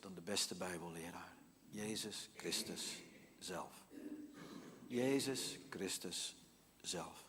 Dan 0.00 0.14
de 0.14 0.20
beste 0.20 0.54
Bijbelleraar. 0.54 1.32
Jezus 1.70 2.28
Christus 2.34 2.96
zelf. 3.38 3.84
Jezus 4.86 5.58
Christus 5.70 6.36
zelf. 6.80 7.24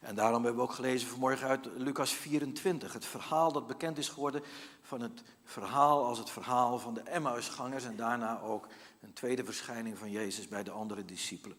En 0.00 0.14
daarom 0.14 0.44
hebben 0.44 0.62
we 0.62 0.68
ook 0.68 0.74
gelezen 0.74 1.08
vanmorgen 1.08 1.48
uit 1.48 1.68
Lucas 1.76 2.12
24. 2.12 2.92
Het 2.92 3.04
verhaal 3.04 3.52
dat 3.52 3.66
bekend 3.66 3.98
is 3.98 4.08
geworden 4.08 4.42
van 4.82 5.00
het 5.00 5.22
verhaal 5.44 6.04
als 6.04 6.18
het 6.18 6.30
verhaal 6.30 6.78
van 6.78 6.94
de 6.94 7.00
Emmausgangers. 7.00 7.84
En 7.84 7.96
daarna 7.96 8.40
ook 8.40 8.66
een 9.00 9.12
tweede 9.12 9.44
verschijning 9.44 9.98
van 9.98 10.10
Jezus 10.10 10.48
bij 10.48 10.62
de 10.62 10.70
andere 10.70 11.04
discipelen. 11.04 11.56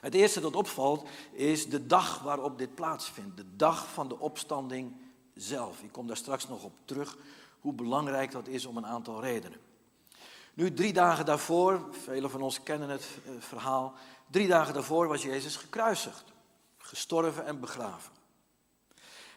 Het 0.00 0.14
eerste 0.14 0.40
dat 0.40 0.56
opvalt 0.56 1.08
is 1.32 1.68
de 1.68 1.86
dag 1.86 2.18
waarop 2.18 2.58
dit 2.58 2.74
plaatsvindt. 2.74 3.36
De 3.36 3.56
dag 3.56 3.92
van 3.92 4.08
de 4.08 4.18
opstanding 4.18 4.96
zelf. 5.34 5.82
Ik 5.82 5.92
kom 5.92 6.06
daar 6.06 6.16
straks 6.16 6.48
nog 6.48 6.64
op 6.64 6.72
terug 6.84 7.18
hoe 7.60 7.72
belangrijk 7.72 8.30
dat 8.30 8.48
is 8.48 8.66
om 8.66 8.76
een 8.76 8.86
aantal 8.86 9.20
redenen. 9.20 9.60
Nu, 10.54 10.72
drie 10.72 10.92
dagen 10.92 11.24
daarvoor, 11.24 11.88
velen 11.90 12.30
van 12.30 12.42
ons 12.42 12.62
kennen 12.62 12.88
het 12.88 13.08
eh, 13.24 13.32
verhaal, 13.38 13.94
drie 14.30 14.48
dagen 14.48 14.74
daarvoor 14.74 15.08
was 15.08 15.22
Jezus 15.22 15.56
gekruisigd, 15.56 16.24
gestorven 16.78 17.46
en 17.46 17.60
begraven. 17.60 18.12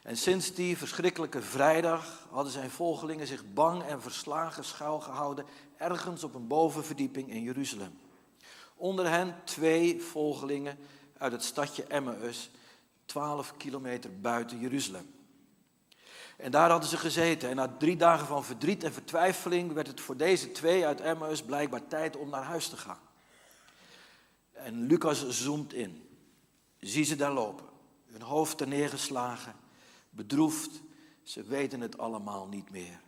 En 0.04 0.18
sinds 0.18 0.54
die 0.54 0.78
verschrikkelijke 0.78 1.42
vrijdag 1.42 2.28
hadden 2.30 2.52
zijn 2.52 2.70
volgelingen 2.70 3.28
zich 3.28 3.54
bang 3.54 3.84
en 3.84 4.02
verslagen 4.02 4.64
schuilgehouden 4.64 5.46
ergens 5.78 6.24
op 6.24 6.34
een 6.34 6.48
bovenverdieping 6.48 7.30
in 7.30 7.42
Jeruzalem. 7.42 8.00
Onder 8.76 9.10
hen 9.10 9.36
twee 9.44 10.02
volgelingen 10.02 10.78
uit 11.18 11.32
het 11.32 11.44
stadje 11.44 11.84
Emmaus, 11.84 12.50
12 13.06 13.54
kilometer 13.58 14.20
buiten 14.20 14.60
Jeruzalem. 14.60 15.23
En 16.38 16.52
daar 16.52 16.70
hadden 16.70 16.90
ze 16.90 16.98
gezeten. 16.98 17.50
En 17.50 17.56
na 17.56 17.76
drie 17.78 17.98
dagen 17.98 18.28
van 18.28 18.44
verdriet 18.44 18.84
en 18.84 18.94
vertwijfeling 18.94 19.74
werd 19.74 19.88
het 19.88 20.02
voor 20.02 20.18
deze 20.18 20.52
twee 20.52 20.86
uit 20.86 21.02
Emmaus 21.02 21.44
blijkbaar 21.44 21.88
tijd 21.88 22.18
om 22.18 22.30
naar 22.30 22.44
huis 22.44 22.68
te 22.68 22.78
gaan. 22.78 23.00
En 24.52 24.86
Lucas 24.86 25.30
zoomt 25.30 25.74
in. 25.74 26.08
Zie 26.80 27.04
ze 27.04 27.16
daar 27.16 27.32
lopen, 27.32 27.66
hun 28.06 28.22
hoofd 28.22 28.66
neergeslagen, 28.66 29.56
bedroefd. 30.10 30.82
Ze 31.24 31.44
weten 31.44 31.82
het 31.82 31.98
allemaal 31.98 32.48
niet 32.48 32.70
meer. 32.70 33.00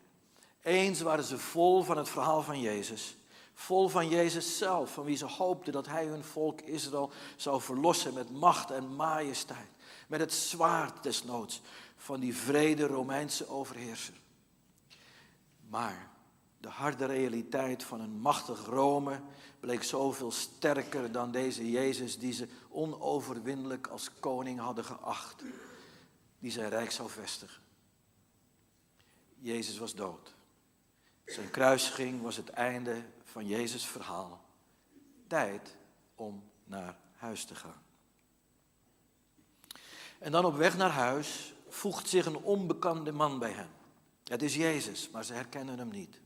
Eens 0.61 1.01
waren 1.01 1.23
ze 1.23 1.37
vol 1.37 1.83
van 1.83 1.97
het 1.97 2.09
verhaal 2.09 2.41
van 2.41 2.59
Jezus. 2.59 3.17
Vol 3.53 3.87
van 3.87 4.09
Jezus 4.09 4.57
zelf, 4.57 4.93
van 4.93 5.03
wie 5.03 5.17
ze 5.17 5.25
hoopten 5.25 5.73
dat 5.73 5.87
hij 5.87 6.05
hun 6.05 6.23
volk 6.23 6.61
Israël 6.61 7.11
zou 7.35 7.61
verlossen 7.61 8.13
met 8.13 8.31
macht 8.31 8.71
en 8.71 8.95
majesteit. 8.95 9.69
Met 10.07 10.19
het 10.19 10.33
zwaard 10.33 11.03
desnoods 11.03 11.61
van 12.05 12.19
die 12.19 12.35
vrede 12.35 12.87
Romeinse 12.87 13.47
overheerser. 13.47 14.13
Maar 15.69 16.09
de 16.57 16.67
harde 16.67 17.05
realiteit 17.05 17.83
van 17.83 18.01
een 18.01 18.19
machtig 18.19 18.65
Rome 18.65 19.21
bleek 19.59 19.83
zoveel 19.83 20.31
sterker 20.31 21.11
dan 21.11 21.31
deze 21.31 21.71
Jezus 21.71 22.19
die 22.19 22.33
ze 22.33 22.47
onoverwinnelijk 22.69 23.87
als 23.87 24.09
koning 24.19 24.59
hadden 24.59 24.85
geacht, 24.85 25.43
die 26.39 26.51
zijn 26.51 26.69
rijk 26.69 26.91
zou 26.91 27.09
vestigen. 27.09 27.61
Jezus 29.37 29.77
was 29.77 29.95
dood. 29.95 30.35
Zijn 31.25 31.49
kruising 31.49 32.21
was 32.21 32.35
het 32.35 32.49
einde 32.49 33.05
van 33.23 33.47
Jezus' 33.47 33.85
verhaal. 33.85 34.45
Tijd 35.27 35.75
om 36.15 36.43
naar 36.63 36.97
huis 37.15 37.45
te 37.45 37.55
gaan. 37.55 37.83
En 40.19 40.31
dan 40.31 40.45
op 40.45 40.55
weg 40.55 40.77
naar 40.77 40.89
huis 40.89 41.54
voegt 41.75 42.09
zich 42.09 42.25
een 42.25 42.37
onbekende 42.37 43.11
man 43.11 43.39
bij 43.39 43.51
hen. 43.51 43.69
Het 44.23 44.41
is 44.41 44.55
Jezus, 44.55 45.09
maar 45.09 45.25
ze 45.25 45.33
herkennen 45.33 45.77
hem 45.77 45.89
niet. 45.89 46.19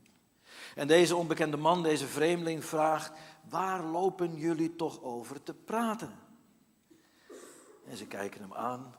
En 0.74 0.86
deze 0.86 1.16
onbekende 1.16 1.56
man, 1.56 1.82
deze 1.82 2.06
vreemdeling, 2.06 2.64
vraagt: 2.64 3.12
Waar 3.48 3.84
lopen 3.84 4.36
jullie 4.36 4.76
toch 4.76 5.02
over 5.02 5.42
te 5.42 5.54
praten? 5.54 6.12
En 7.86 7.96
ze 7.96 8.06
kijken 8.06 8.40
hem 8.40 8.54
aan 8.54 8.94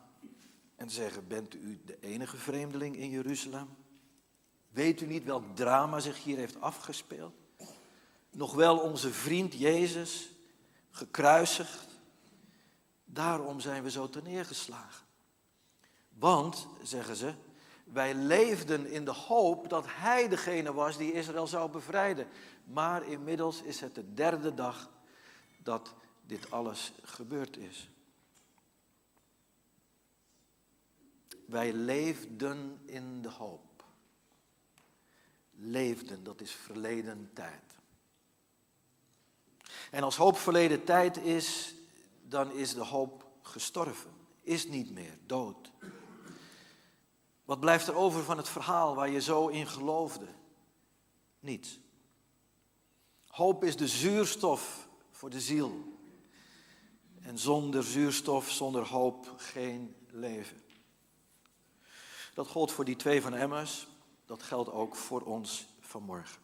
en 0.75 0.89
zeggen: 0.89 1.27
Bent 1.27 1.55
u 1.55 1.81
de 1.85 1.97
enige 1.99 2.37
vreemdeling 2.37 2.95
in 2.95 3.09
Jeruzalem? 3.09 3.69
Weet 4.69 5.01
u 5.01 5.05
niet 5.05 5.23
welk 5.23 5.55
drama 5.55 5.99
zich 5.99 6.23
hier 6.23 6.37
heeft 6.37 6.61
afgespeeld? 6.61 7.33
Nog 8.31 8.53
wel 8.53 8.79
onze 8.79 9.11
vriend 9.11 9.53
Jezus, 9.53 10.31
gekruisigd. 10.89 11.87
Daarom 13.05 13.59
zijn 13.59 13.83
we 13.83 13.91
zo 13.91 14.09
neergeslagen. 14.23 15.09
Want, 16.21 16.67
zeggen 16.81 17.15
ze, 17.15 17.33
wij 17.83 18.13
leefden 18.13 18.85
in 18.85 19.05
de 19.05 19.13
hoop 19.13 19.69
dat 19.69 19.85
hij 19.87 20.27
degene 20.27 20.73
was 20.73 20.97
die 20.97 21.13
Israël 21.13 21.47
zou 21.47 21.71
bevrijden. 21.71 22.27
Maar 22.63 23.07
inmiddels 23.07 23.61
is 23.61 23.79
het 23.79 23.95
de 23.95 24.13
derde 24.13 24.53
dag 24.53 24.89
dat 25.57 25.93
dit 26.25 26.51
alles 26.51 26.91
gebeurd 27.03 27.57
is. 27.57 27.89
Wij 31.45 31.73
leefden 31.73 32.81
in 32.85 33.21
de 33.21 33.29
hoop. 33.29 33.83
Leefden, 35.51 36.23
dat 36.23 36.41
is 36.41 36.51
verleden 36.51 37.29
tijd. 37.33 37.75
En 39.91 40.03
als 40.03 40.15
hoop 40.15 40.37
verleden 40.37 40.83
tijd 40.83 41.17
is, 41.17 41.75
dan 42.21 42.51
is 42.51 42.73
de 42.73 42.85
hoop 42.85 43.25
gestorven, 43.41 44.11
is 44.41 44.67
niet 44.67 44.91
meer, 44.91 45.17
dood. 45.25 45.71
Wat 47.51 47.59
blijft 47.59 47.87
er 47.87 47.95
over 47.95 48.23
van 48.23 48.37
het 48.37 48.49
verhaal 48.49 48.95
waar 48.95 49.09
je 49.09 49.21
zo 49.21 49.47
in 49.47 49.67
geloofde? 49.67 50.25
Niets. 51.39 51.79
Hoop 53.27 53.63
is 53.63 53.75
de 53.75 53.87
zuurstof 53.87 54.87
voor 55.11 55.29
de 55.29 55.39
ziel. 55.39 55.99
En 57.21 57.37
zonder 57.37 57.83
zuurstof, 57.83 58.49
zonder 58.49 58.87
hoop, 58.87 59.33
geen 59.37 59.95
leven. 60.07 60.61
Dat 62.33 62.47
gold 62.47 62.71
voor 62.71 62.85
die 62.85 62.95
twee 62.95 63.21
van 63.21 63.33
Emmaus, 63.33 63.87
dat 64.25 64.43
geldt 64.43 64.71
ook 64.71 64.95
voor 64.95 65.21
ons 65.21 65.65
vanmorgen. 65.79 66.41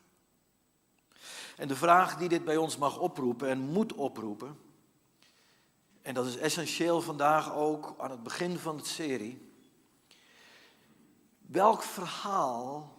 En 1.57 1.67
de 1.67 1.75
vraag 1.75 2.17
die 2.17 2.29
dit 2.29 2.45
bij 2.45 2.57
ons 2.57 2.77
mag 2.77 2.99
oproepen 2.99 3.49
en 3.49 3.59
moet 3.59 3.93
oproepen, 3.93 4.59
en 6.01 6.13
dat 6.13 6.25
is 6.25 6.37
essentieel 6.37 7.01
vandaag 7.01 7.53
ook 7.53 7.95
aan 7.97 8.11
het 8.11 8.23
begin 8.23 8.57
van 8.57 8.77
de 8.77 8.85
serie, 8.85 9.46
Welk 11.47 11.83
verhaal 11.83 12.97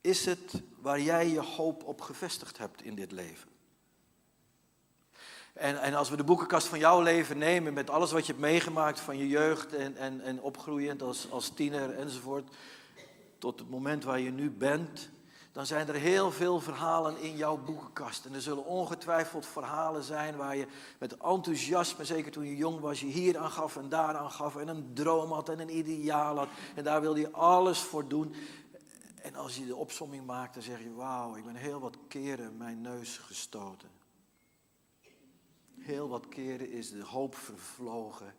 is 0.00 0.24
het 0.24 0.62
waar 0.80 1.00
jij 1.00 1.28
je 1.28 1.40
hoop 1.40 1.84
op 1.84 2.00
gevestigd 2.00 2.58
hebt 2.58 2.82
in 2.82 2.94
dit 2.94 3.12
leven? 3.12 3.48
En, 5.52 5.82
en 5.82 5.94
als 5.94 6.10
we 6.10 6.16
de 6.16 6.24
boekenkast 6.24 6.66
van 6.66 6.78
jouw 6.78 7.02
leven 7.02 7.38
nemen 7.38 7.72
met 7.72 7.90
alles 7.90 8.12
wat 8.12 8.26
je 8.26 8.32
hebt 8.32 8.44
meegemaakt 8.44 9.00
van 9.00 9.18
je 9.18 9.28
jeugd 9.28 9.74
en, 9.74 9.96
en, 9.96 10.20
en 10.20 10.40
opgroeiend 10.40 11.02
als, 11.02 11.30
als 11.30 11.48
tiener 11.48 11.90
enzovoort, 11.90 12.54
tot 13.38 13.58
het 13.58 13.70
moment 13.70 14.04
waar 14.04 14.20
je 14.20 14.30
nu 14.30 14.50
bent, 14.50 15.10
dan 15.54 15.66
zijn 15.66 15.88
er 15.88 15.94
heel 15.94 16.30
veel 16.30 16.60
verhalen 16.60 17.20
in 17.20 17.36
jouw 17.36 17.56
boekenkast. 17.56 18.24
En 18.24 18.34
er 18.34 18.40
zullen 18.40 18.64
ongetwijfeld 18.64 19.46
verhalen 19.46 20.02
zijn 20.02 20.36
waar 20.36 20.56
je 20.56 20.66
met 20.98 21.16
enthousiasme, 21.16 22.04
zeker 22.04 22.32
toen 22.32 22.44
je 22.44 22.56
jong 22.56 22.80
was, 22.80 23.00
je 23.00 23.06
hier 23.06 23.38
aan 23.38 23.50
gaf 23.50 23.76
en 23.76 23.88
daar 23.88 24.16
aan 24.16 24.30
gaf 24.30 24.56
en 24.56 24.68
een 24.68 24.94
droom 24.94 25.32
had 25.32 25.48
en 25.48 25.60
een 25.60 25.76
ideaal 25.76 26.36
had. 26.36 26.48
En 26.74 26.84
daar 26.84 27.00
wilde 27.00 27.20
je 27.20 27.30
alles 27.30 27.78
voor 27.78 28.08
doen. 28.08 28.34
En 29.22 29.34
als 29.34 29.56
je 29.56 29.66
de 29.66 29.76
opsomming 29.76 30.26
maakt, 30.26 30.54
dan 30.54 30.62
zeg 30.62 30.82
je, 30.82 30.94
wauw, 30.94 31.36
ik 31.36 31.44
ben 31.44 31.56
heel 31.56 31.80
wat 31.80 31.96
keren 32.08 32.56
mijn 32.56 32.80
neus 32.80 33.18
gestoten. 33.18 33.88
Heel 35.78 36.08
wat 36.08 36.28
keren 36.28 36.70
is 36.70 36.90
de 36.90 37.04
hoop 37.04 37.34
vervlogen. 37.34 38.34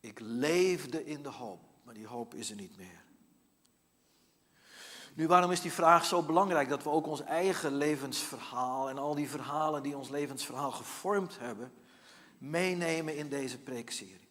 Ik 0.00 0.20
leefde 0.20 1.04
in 1.04 1.22
de 1.22 1.28
hoop, 1.28 1.60
maar 1.82 1.94
die 1.94 2.06
hoop 2.06 2.34
is 2.34 2.50
er 2.50 2.56
niet 2.56 2.76
meer. 2.76 3.05
Nu, 5.16 5.26
waarom 5.26 5.50
is 5.50 5.60
die 5.60 5.72
vraag 5.72 6.04
zo 6.04 6.22
belangrijk? 6.22 6.68
Dat 6.68 6.82
we 6.82 6.90
ook 6.90 7.06
ons 7.06 7.20
eigen 7.20 7.74
levensverhaal 7.76 8.88
en 8.88 8.98
al 8.98 9.14
die 9.14 9.28
verhalen 9.28 9.82
die 9.82 9.96
ons 9.96 10.08
levensverhaal 10.08 10.70
gevormd 10.70 11.38
hebben, 11.38 11.72
meenemen 12.38 13.16
in 13.16 13.28
deze 13.28 13.58
preekserie. 13.58 14.28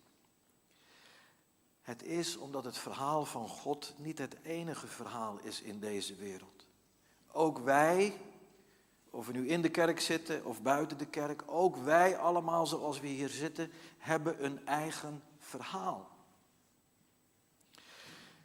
Het 1.82 2.04
is 2.04 2.38
omdat 2.38 2.64
het 2.64 2.78
verhaal 2.78 3.26
van 3.26 3.48
God 3.48 3.94
niet 3.98 4.18
het 4.18 4.36
enige 4.42 4.88
verhaal 4.88 5.40
is 5.42 5.62
in 5.62 5.80
deze 5.80 6.16
wereld. 6.16 6.66
ook 7.32 7.58
wij, 7.58 8.22
of 9.10 9.26
we 9.26 9.32
nu 9.32 9.48
in 9.48 9.62
de 9.62 9.70
kerk 9.70 10.00
zitten 10.00 10.46
of 10.46 10.62
buiten 10.62 10.98
de 10.98 11.08
kerk, 11.08 11.44
ook 11.46 11.76
wij 11.76 12.18
allemaal 12.18 12.68
zoals 12.68 13.00
we 13.00 13.08
hier 13.08 13.30
zitten, 13.30 13.72
hebben 13.98 14.46
een 14.46 14.68
eigen 14.68 15.24
verhaal. 15.40 16.10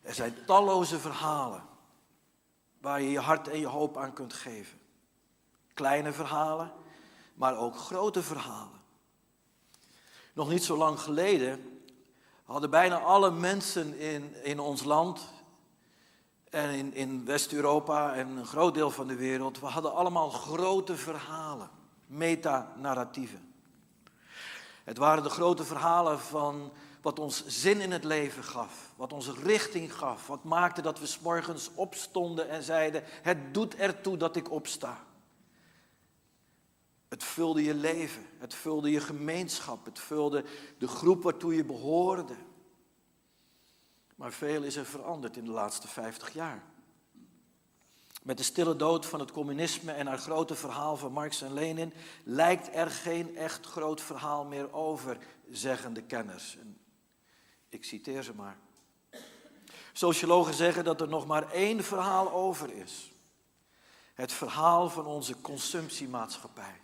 Er 0.03 0.15
zijn 0.15 0.45
talloze 0.47 0.99
verhalen 0.99 1.69
waar 2.81 3.03
je 3.03 3.11
je 3.11 3.21
hart 3.21 3.49
en 3.49 3.59
je 3.59 3.67
hoop 3.67 3.97
aan 3.97 4.13
kunt 4.13 4.33
geven. 4.33 4.79
Kleine 5.75 6.13
verhalen, 6.13 6.73
maar 7.35 7.57
ook 7.57 7.77
grote 7.77 8.23
verhalen. 8.23 8.81
Nog 10.33 10.49
niet 10.49 10.65
zo 10.65 10.77
lang 10.77 11.01
geleden 11.01 11.83
hadden 12.45 12.71
bijna 12.71 12.99
alle 12.99 13.31
mensen 13.31 13.99
in, 13.99 14.43
in 14.43 14.61
ons 14.61 14.85
land 14.85 15.21
en 16.51 16.71
in, 16.71 16.95
in 16.95 17.25
West-Europa 17.25 18.15
en 18.15 18.29
een 18.29 18.47
groot 18.47 18.75
deel 18.75 18.91
van 18.91 19.07
de 19.07 19.15
wereld, 19.15 19.61
we 19.61 19.67
hadden 19.67 19.95
allemaal 19.95 20.31
grote 20.31 20.97
verhalen, 20.97 21.71
metanarratieven. 22.07 23.55
Het 24.85 24.97
waren 24.97 25.23
de 25.23 25.31
grote 25.31 25.65
verhalen 25.65 26.21
van 26.21 26.73
wat 27.01 27.19
ons 27.19 27.47
zin 27.47 27.81
in 27.81 27.91
het 27.91 28.05
leven 28.05 28.45
gaf, 28.45 28.93
wat 28.97 29.13
ons 29.13 29.29
richting 29.29 29.95
gaf, 29.95 30.27
wat 30.27 30.45
maakte 30.45 30.83
dat 30.83 30.99
we 30.99 31.07
s 31.07 31.21
morgens 31.21 31.71
opstonden 31.75 32.49
en 32.49 32.63
zeiden: 32.63 33.03
Het 33.07 33.55
doet 33.55 33.75
ertoe 33.75 34.17
dat 34.17 34.37
ik 34.37 34.51
opsta. 34.51 35.05
Het 37.09 37.25
vulde 37.25 37.65
je 37.65 37.75
leven, 37.75 38.27
het 38.39 38.55
vulde 38.55 38.91
je 38.91 39.01
gemeenschap, 39.01 39.85
het 39.85 39.99
vulde 39.99 40.45
de 40.79 40.89
groep 40.89 41.23
waartoe 41.23 41.55
je 41.55 41.65
behoorde. 41.65 42.35
Maar 44.15 44.33
veel 44.33 44.63
is 44.63 44.77
er 44.77 44.87
veranderd 44.87 45.37
in 45.37 45.45
de 45.45 45.51
laatste 45.51 45.89
50 45.89 46.33
jaar. 46.33 46.63
Met 48.23 48.37
de 48.37 48.43
stille 48.43 48.77
dood 48.77 49.07
van 49.07 49.21
het 49.21 49.33
communisme 49.33 49.93
en 49.93 50.07
haar 50.07 50.19
grote 50.19 50.55
verhaal 50.55 50.97
van 50.97 51.13
Marx 51.13 51.43
en 51.43 51.53
Lenin 51.55 51.93
lijkt 52.25 52.75
er 52.75 52.91
geen 52.91 53.37
echt 53.37 53.67
groot 53.67 54.01
verhaal 54.01 54.45
meer 54.45 54.73
over, 54.73 55.19
zeggen 55.51 55.93
de 55.93 56.03
kenners. 56.03 56.57
En 56.61 56.79
ik 57.71 57.85
citeer 57.85 58.23
ze 58.23 58.35
maar. 58.35 58.59
Sociologen 59.93 60.55
zeggen 60.55 60.85
dat 60.85 61.01
er 61.01 61.09
nog 61.09 61.27
maar 61.27 61.51
één 61.51 61.85
verhaal 61.85 62.33
over 62.33 62.73
is. 62.73 63.13
Het 64.15 64.33
verhaal 64.33 64.91
van 64.91 65.07
onze 65.07 65.41
consumptiemaatschappij. 65.41 66.81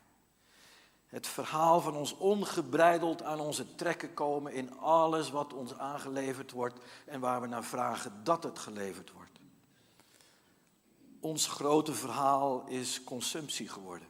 Het 1.07 1.27
verhaal 1.27 1.81
van 1.81 1.97
ons 1.97 2.17
ongebreideld 2.17 3.23
aan 3.23 3.41
onze 3.41 3.75
trekken 3.75 4.15
komen 4.15 4.53
in 4.53 4.79
alles 4.79 5.31
wat 5.31 5.53
ons 5.53 5.79
aangeleverd 5.79 6.51
wordt 6.51 6.79
en 7.07 7.21
waar 7.21 7.41
we 7.41 7.47
naar 7.47 7.65
vragen 7.65 8.21
dat 8.25 8.43
het 8.43 8.59
geleverd 8.59 9.13
wordt. 9.13 9.41
Ons 11.21 11.47
grote 11.47 11.95
verhaal 11.95 12.67
is 12.67 13.05
consumptie 13.05 13.69
geworden. 13.69 14.09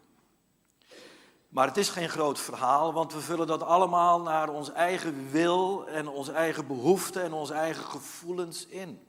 Maar 1.49 1.67
het 1.67 1.77
is 1.77 1.89
geen 1.89 2.09
groot 2.09 2.41
verhaal, 2.41 2.93
want 2.93 3.13
we 3.13 3.21
vullen 3.21 3.47
dat 3.47 3.63
allemaal 3.63 4.21
naar 4.21 4.49
ons 4.49 4.73
eigen 4.73 5.31
wil 5.31 5.87
en 5.89 6.09
onze 6.09 6.33
eigen 6.33 6.67
behoeften 6.67 7.23
en 7.23 7.33
onze 7.33 7.53
eigen 7.53 7.85
gevoelens 7.85 8.67
in. 8.67 9.01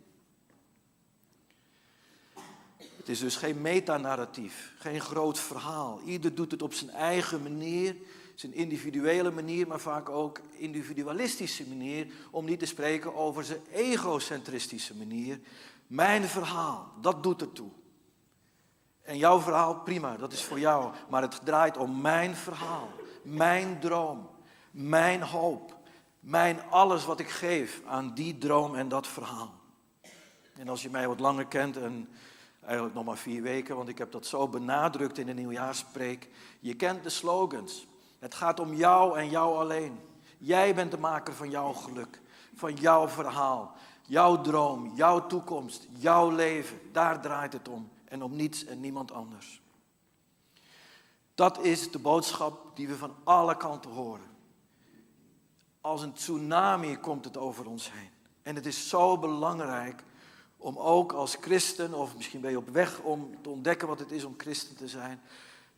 Het 3.07 3.16
is 3.16 3.19
dus 3.19 3.36
geen 3.36 3.62
metanarratief, 3.62 4.74
geen 4.78 5.01
groot 5.01 5.39
verhaal. 5.39 6.00
Ieder 6.06 6.36
doet 6.36 6.51
het 6.51 6.62
op 6.62 6.74
zijn 6.74 6.89
eigen 6.89 7.44
manier, 7.44 7.95
zijn 8.36 8.54
individuele 8.54 9.31
manier, 9.31 9.68
maar 9.68 9.80
vaak 9.80 10.10
ook 10.10 10.40
individualistische 10.57 11.68
manier, 11.68 12.07
om 12.31 12.45
niet 12.45 12.60
te 12.60 12.66
spreken 12.66 13.16
over 13.16 13.44
zijn 13.44 13.62
egocentristische 13.72 14.95
manier. 14.95 15.40
Mijn 15.88 16.24
verhaal, 16.24 16.92
dat 17.01 17.24
doet 17.24 17.42
ertoe. 17.42 17.69
En 19.07 19.18
jouw 19.18 19.39
verhaal, 19.39 19.75
prima, 19.75 20.18
dat 20.18 20.33
is 20.33 20.44
voor 20.44 20.59
jou. 20.59 20.94
Maar 21.09 21.21
het 21.21 21.39
draait 21.44 21.77
om 21.77 22.01
mijn 22.01 22.36
verhaal, 22.36 22.89
mijn 23.24 23.80
droom, 23.80 24.30
mijn 24.71 25.21
hoop, 25.21 25.75
mijn 26.19 26.62
alles 26.69 27.06
wat 27.06 27.19
ik 27.19 27.30
geef 27.30 27.81
aan 27.86 28.13
die 28.13 28.38
droom 28.38 28.75
en 28.75 28.89
dat 28.89 29.07
verhaal. 29.07 29.54
En 30.57 30.69
als 30.69 30.81
je 30.81 30.89
mij 30.89 31.07
wat 31.07 31.19
langer 31.19 31.45
kent, 31.45 31.77
en 31.77 32.09
eigenlijk 32.62 32.95
nog 32.95 33.06
maar 33.06 33.18
vier 33.18 33.42
weken, 33.42 33.75
want 33.75 33.89
ik 33.89 33.98
heb 33.98 34.12
dat 34.12 34.25
zo 34.25 34.48
benadrukt 34.48 35.18
in 35.18 35.25
de 35.25 35.33
nieuwjaarspreek. 35.33 36.30
Je 36.59 36.74
kent 36.74 37.04
de 37.04 37.09
slogans. 37.09 37.88
Het 38.19 38.36
gaat 38.36 38.59
om 38.59 38.74
jou 38.74 39.18
en 39.18 39.30
jou 39.30 39.57
alleen. 39.57 40.00
Jij 40.38 40.75
bent 40.75 40.92
de 40.92 40.98
maker 40.98 41.33
van 41.33 41.50
jouw 41.50 41.74
geluk, 41.74 42.21
van 42.56 42.74
jouw 42.74 43.07
verhaal, 43.07 43.75
jouw 44.01 44.42
droom, 44.42 44.92
jouw 44.95 45.27
toekomst, 45.27 45.88
jouw 45.92 46.30
leven. 46.30 46.80
Daar 46.92 47.21
draait 47.21 47.54
het 47.54 47.68
om 47.68 47.89
en 48.09 48.24
om 48.24 48.36
niets 48.36 48.65
en 48.65 48.80
niemand 48.80 49.12
anders. 49.12 49.62
Dat 51.36 51.63
is 51.63 51.92
de 51.92 52.00
boodschap 52.00 52.75
die 52.75 52.88
we 52.88 52.98
van 52.98 53.15
alle 53.24 53.57
kanten 53.57 53.92
horen. 53.92 54.36
Als 55.81 56.01
een 56.01 56.13
tsunami 56.13 56.98
komt 56.98 57.25
het 57.25 57.38
over 57.38 57.68
ons 57.68 57.92
heen. 57.92 58.09
En 58.42 58.56
het 58.56 58.65
is 58.65 58.89
zo 58.89 59.18
belangrijk 59.18 60.04
om 60.57 60.77
ook 60.77 61.12
als 61.12 61.38
christen, 61.42 61.94
of 61.94 62.15
misschien 62.15 62.42
ben 62.42 62.51
je 62.51 62.57
op 62.57 62.69
weg 62.69 63.00
om 63.00 63.42
te 63.42 63.50
ontdekken 63.50 63.88
wat 63.88 64.00
het 64.00 64.12
is 64.12 64.24
om 64.24 64.33
christen 64.38 64.75
te 64.75 64.88
zijn, 64.88 65.21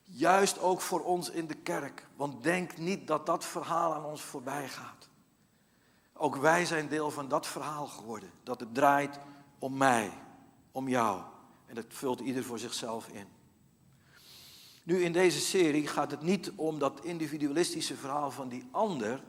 juist 0.04 0.60
ook 0.60 0.81
voor 0.81 1.04
ons 1.04 1.30
in 1.30 1.48
de 1.48 1.56
kerk. 1.56 2.08
Want 2.16 2.44
denk 2.44 2.78
niet 2.78 3.08
dat 3.08 3.26
dat 3.26 3.46
verhaal 3.46 3.94
aan 3.94 4.06
ons 4.06 4.22
voorbij 4.22 4.68
gaat. 4.68 5.10
Ook 6.14 6.36
wij 6.36 6.66
zijn 6.66 6.88
deel 6.88 7.12
van 7.12 7.28
dat 7.28 7.48
verhaal 7.48 7.88
geworden, 7.88 8.31
dat 8.44 8.60
het 8.60 8.74
draait 8.74 9.20
om 9.60 9.78
mij, 9.78 10.12
om 10.72 10.88
jou. 10.88 11.22
En 11.69 11.75
dat 11.75 11.86
vult 11.88 12.19
ieder 12.19 12.44
voor 12.44 12.60
zichzelf 12.60 13.07
in. 13.07 13.27
Nu 14.83 15.04
in 15.04 15.12
deze 15.12 15.39
serie 15.39 15.88
gaat 15.88 16.12
het 16.12 16.21
niet 16.21 16.51
om 16.56 16.80
dat 16.80 17.04
individualistische 17.04 17.95
verhaal 17.95 18.31
van 18.31 18.50
die 18.50 18.68
ander, 18.71 19.24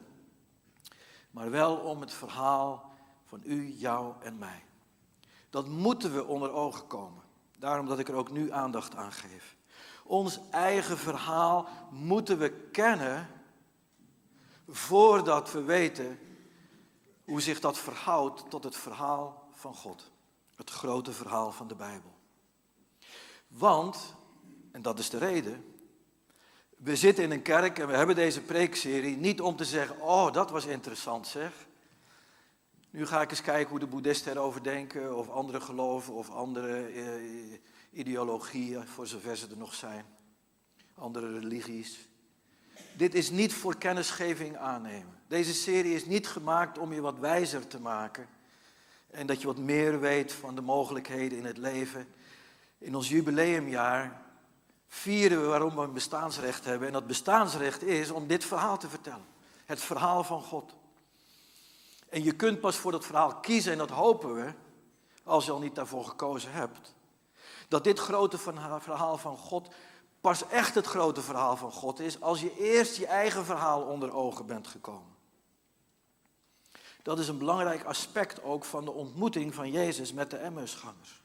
maar 1.30 1.50
wel 1.50 1.76
om 1.76 2.00
het 2.00 2.12
verhaal 2.12 2.92
van 3.24 3.40
u, 3.44 3.74
jou 3.76 4.14
en 4.22 4.38
mij. 4.38 4.64
Dat 5.50 5.68
moeten 5.68 6.14
we 6.14 6.24
onder 6.24 6.52
ogen 6.52 6.86
komen. 6.86 7.22
Daarom 7.56 7.86
dat 7.86 7.98
ik 7.98 8.08
er 8.08 8.14
ook 8.14 8.30
nu 8.30 8.52
aandacht 8.52 8.94
aan 8.94 9.12
geef. 9.12 9.56
Ons 10.04 10.40
eigen 10.50 10.98
verhaal 10.98 11.68
moeten 11.90 12.38
we 12.38 12.50
kennen 12.50 13.28
voordat 14.68 15.52
we 15.52 15.62
weten 15.62 16.18
hoe 17.24 17.40
zich 17.40 17.60
dat 17.60 17.78
verhoudt 17.78 18.50
tot 18.50 18.64
het 18.64 18.76
verhaal 18.76 19.48
van 19.52 19.74
God. 19.74 20.10
Het 20.56 20.70
grote 20.70 21.12
verhaal 21.12 21.52
van 21.52 21.68
de 21.68 21.74
Bijbel. 21.74 22.09
Want, 23.50 24.14
en 24.72 24.82
dat 24.82 24.98
is 24.98 25.10
de 25.10 25.18
reden, 25.18 25.64
we 26.76 26.96
zitten 26.96 27.24
in 27.24 27.30
een 27.30 27.42
kerk 27.42 27.78
en 27.78 27.86
we 27.86 27.96
hebben 27.96 28.14
deze 28.14 28.40
preekserie 28.40 29.16
niet 29.16 29.40
om 29.40 29.56
te 29.56 29.64
zeggen, 29.64 30.00
oh 30.00 30.32
dat 30.32 30.50
was 30.50 30.66
interessant 30.66 31.26
zeg. 31.26 31.52
Nu 32.90 33.06
ga 33.06 33.22
ik 33.22 33.30
eens 33.30 33.42
kijken 33.42 33.70
hoe 33.70 33.78
de 33.78 33.86
boeddhisten 33.86 34.32
erover 34.32 34.62
denken, 34.62 35.16
of 35.16 35.28
andere 35.28 35.60
geloven, 35.60 36.14
of 36.14 36.30
andere 36.30 36.86
eh, 36.86 37.04
ideologieën, 37.90 38.86
voor 38.86 39.06
zover 39.06 39.36
ze 39.36 39.46
er 39.50 39.56
nog 39.56 39.74
zijn. 39.74 40.04
Andere 40.94 41.38
religies. 41.38 42.08
Dit 42.96 43.14
is 43.14 43.30
niet 43.30 43.52
voor 43.52 43.76
kennisgeving 43.76 44.56
aannemen. 44.56 45.18
Deze 45.28 45.54
serie 45.54 45.94
is 45.94 46.06
niet 46.06 46.28
gemaakt 46.28 46.78
om 46.78 46.92
je 46.92 47.00
wat 47.00 47.18
wijzer 47.18 47.66
te 47.66 47.80
maken. 47.80 48.28
En 49.10 49.26
dat 49.26 49.40
je 49.40 49.46
wat 49.46 49.58
meer 49.58 50.00
weet 50.00 50.32
van 50.32 50.54
de 50.54 50.60
mogelijkheden 50.60 51.38
in 51.38 51.44
het 51.44 51.56
leven. 51.56 52.06
In 52.80 52.96
ons 52.96 53.08
jubileumjaar 53.08 54.22
vieren 54.88 55.40
we 55.40 55.46
waarom 55.46 55.74
we 55.74 55.82
een 55.82 55.92
bestaansrecht 55.92 56.64
hebben. 56.64 56.86
En 56.86 56.92
dat 56.92 57.06
bestaansrecht 57.06 57.82
is 57.82 58.10
om 58.10 58.26
dit 58.26 58.44
verhaal 58.44 58.78
te 58.78 58.88
vertellen. 58.88 59.26
Het 59.66 59.80
verhaal 59.80 60.24
van 60.24 60.42
God. 60.42 60.74
En 62.08 62.22
je 62.22 62.32
kunt 62.32 62.60
pas 62.60 62.76
voor 62.76 62.92
dat 62.92 63.04
verhaal 63.04 63.34
kiezen, 63.34 63.72
en 63.72 63.78
dat 63.78 63.90
hopen 63.90 64.34
we, 64.34 64.52
als 65.24 65.44
je 65.44 65.52
al 65.52 65.58
niet 65.58 65.74
daarvoor 65.74 66.04
gekozen 66.04 66.52
hebt. 66.52 66.94
Dat 67.68 67.84
dit 67.84 67.98
grote 67.98 68.38
verhaal 68.38 69.18
van 69.18 69.36
God 69.36 69.68
pas 70.20 70.48
echt 70.48 70.74
het 70.74 70.86
grote 70.86 71.22
verhaal 71.22 71.56
van 71.56 71.72
God 71.72 72.00
is 72.00 72.20
als 72.20 72.40
je 72.40 72.58
eerst 72.58 72.96
je 72.96 73.06
eigen 73.06 73.44
verhaal 73.44 73.82
onder 73.82 74.12
ogen 74.12 74.46
bent 74.46 74.66
gekomen. 74.66 75.16
Dat 77.02 77.18
is 77.18 77.28
een 77.28 77.38
belangrijk 77.38 77.84
aspect 77.84 78.42
ook 78.42 78.64
van 78.64 78.84
de 78.84 78.90
ontmoeting 78.90 79.54
van 79.54 79.70
Jezus 79.70 80.12
met 80.12 80.30
de 80.30 80.36
Emmausgangers. 80.36 81.22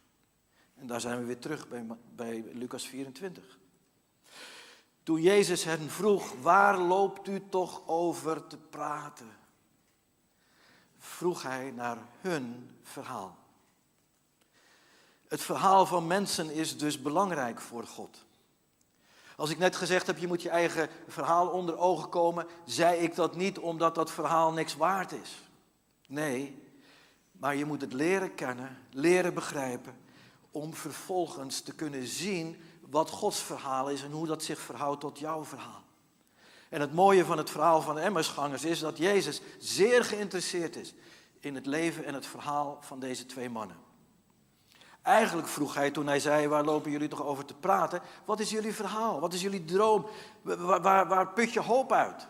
En 0.79 0.87
daar 0.87 1.01
zijn 1.01 1.19
we 1.19 1.25
weer 1.25 1.39
terug 1.39 1.67
bij, 1.67 1.85
bij 2.15 2.43
Lucas 2.53 2.87
24. 2.87 3.57
Toen 5.03 5.21
Jezus 5.21 5.63
hen 5.63 5.89
vroeg, 5.89 6.33
waar 6.41 6.77
loopt 6.77 7.27
u 7.27 7.41
toch 7.49 7.87
over 7.87 8.47
te 8.47 8.57
praten? 8.57 9.37
Vroeg 10.99 11.41
hij 11.41 11.71
naar 11.71 11.97
hun 12.21 12.71
verhaal. 12.83 13.37
Het 15.27 15.41
verhaal 15.41 15.85
van 15.85 16.07
mensen 16.07 16.49
is 16.49 16.77
dus 16.77 17.01
belangrijk 17.01 17.61
voor 17.61 17.87
God. 17.87 18.25
Als 19.35 19.49
ik 19.49 19.57
net 19.57 19.75
gezegd 19.75 20.07
heb, 20.07 20.17
je 20.17 20.27
moet 20.27 20.41
je 20.41 20.49
eigen 20.49 20.89
verhaal 21.07 21.47
onder 21.47 21.77
ogen 21.77 22.09
komen, 22.09 22.47
zei 22.65 22.99
ik 22.99 23.15
dat 23.15 23.35
niet 23.35 23.59
omdat 23.59 23.95
dat 23.95 24.11
verhaal 24.11 24.53
niks 24.53 24.75
waard 24.75 25.11
is. 25.11 25.43
Nee, 26.07 26.63
maar 27.31 27.55
je 27.55 27.65
moet 27.65 27.81
het 27.81 27.93
leren 27.93 28.35
kennen, 28.35 28.77
leren 28.89 29.33
begrijpen 29.33 30.03
om 30.55 30.73
vervolgens 30.73 31.61
te 31.61 31.73
kunnen 31.75 32.07
zien 32.07 32.61
wat 32.89 33.09
Gods 33.09 33.41
verhaal 33.41 33.89
is 33.89 34.03
en 34.03 34.11
hoe 34.11 34.27
dat 34.27 34.43
zich 34.43 34.59
verhoudt 34.59 35.01
tot 35.01 35.19
jouw 35.19 35.45
verhaal. 35.45 35.83
En 36.69 36.81
het 36.81 36.93
mooie 36.93 37.25
van 37.25 37.37
het 37.37 37.49
verhaal 37.49 37.81
van 37.81 37.95
de 37.95 38.01
Emmersgangers 38.01 38.65
is 38.65 38.79
dat 38.79 38.97
Jezus 38.97 39.41
zeer 39.59 40.03
geïnteresseerd 40.03 40.75
is 40.75 40.93
in 41.39 41.55
het 41.55 41.65
leven 41.65 42.05
en 42.05 42.13
het 42.13 42.25
verhaal 42.25 42.77
van 42.81 42.99
deze 42.99 43.25
twee 43.25 43.49
mannen. 43.49 43.77
Eigenlijk 45.01 45.47
vroeg 45.47 45.73
hij 45.73 45.91
toen 45.91 46.07
hij 46.07 46.19
zei, 46.19 46.47
waar 46.47 46.63
lopen 46.63 46.91
jullie 46.91 47.07
toch 47.07 47.23
over 47.23 47.45
te 47.45 47.53
praten? 47.53 48.01
Wat 48.25 48.39
is 48.39 48.49
jullie 48.49 48.73
verhaal? 48.73 49.19
Wat 49.19 49.33
is 49.33 49.41
jullie 49.41 49.65
droom? 49.65 50.05
Waar, 50.41 51.07
waar, 51.07 51.27
put 51.27 51.53
je 51.53 51.61
hoop 51.61 51.91
uit? 51.91 52.27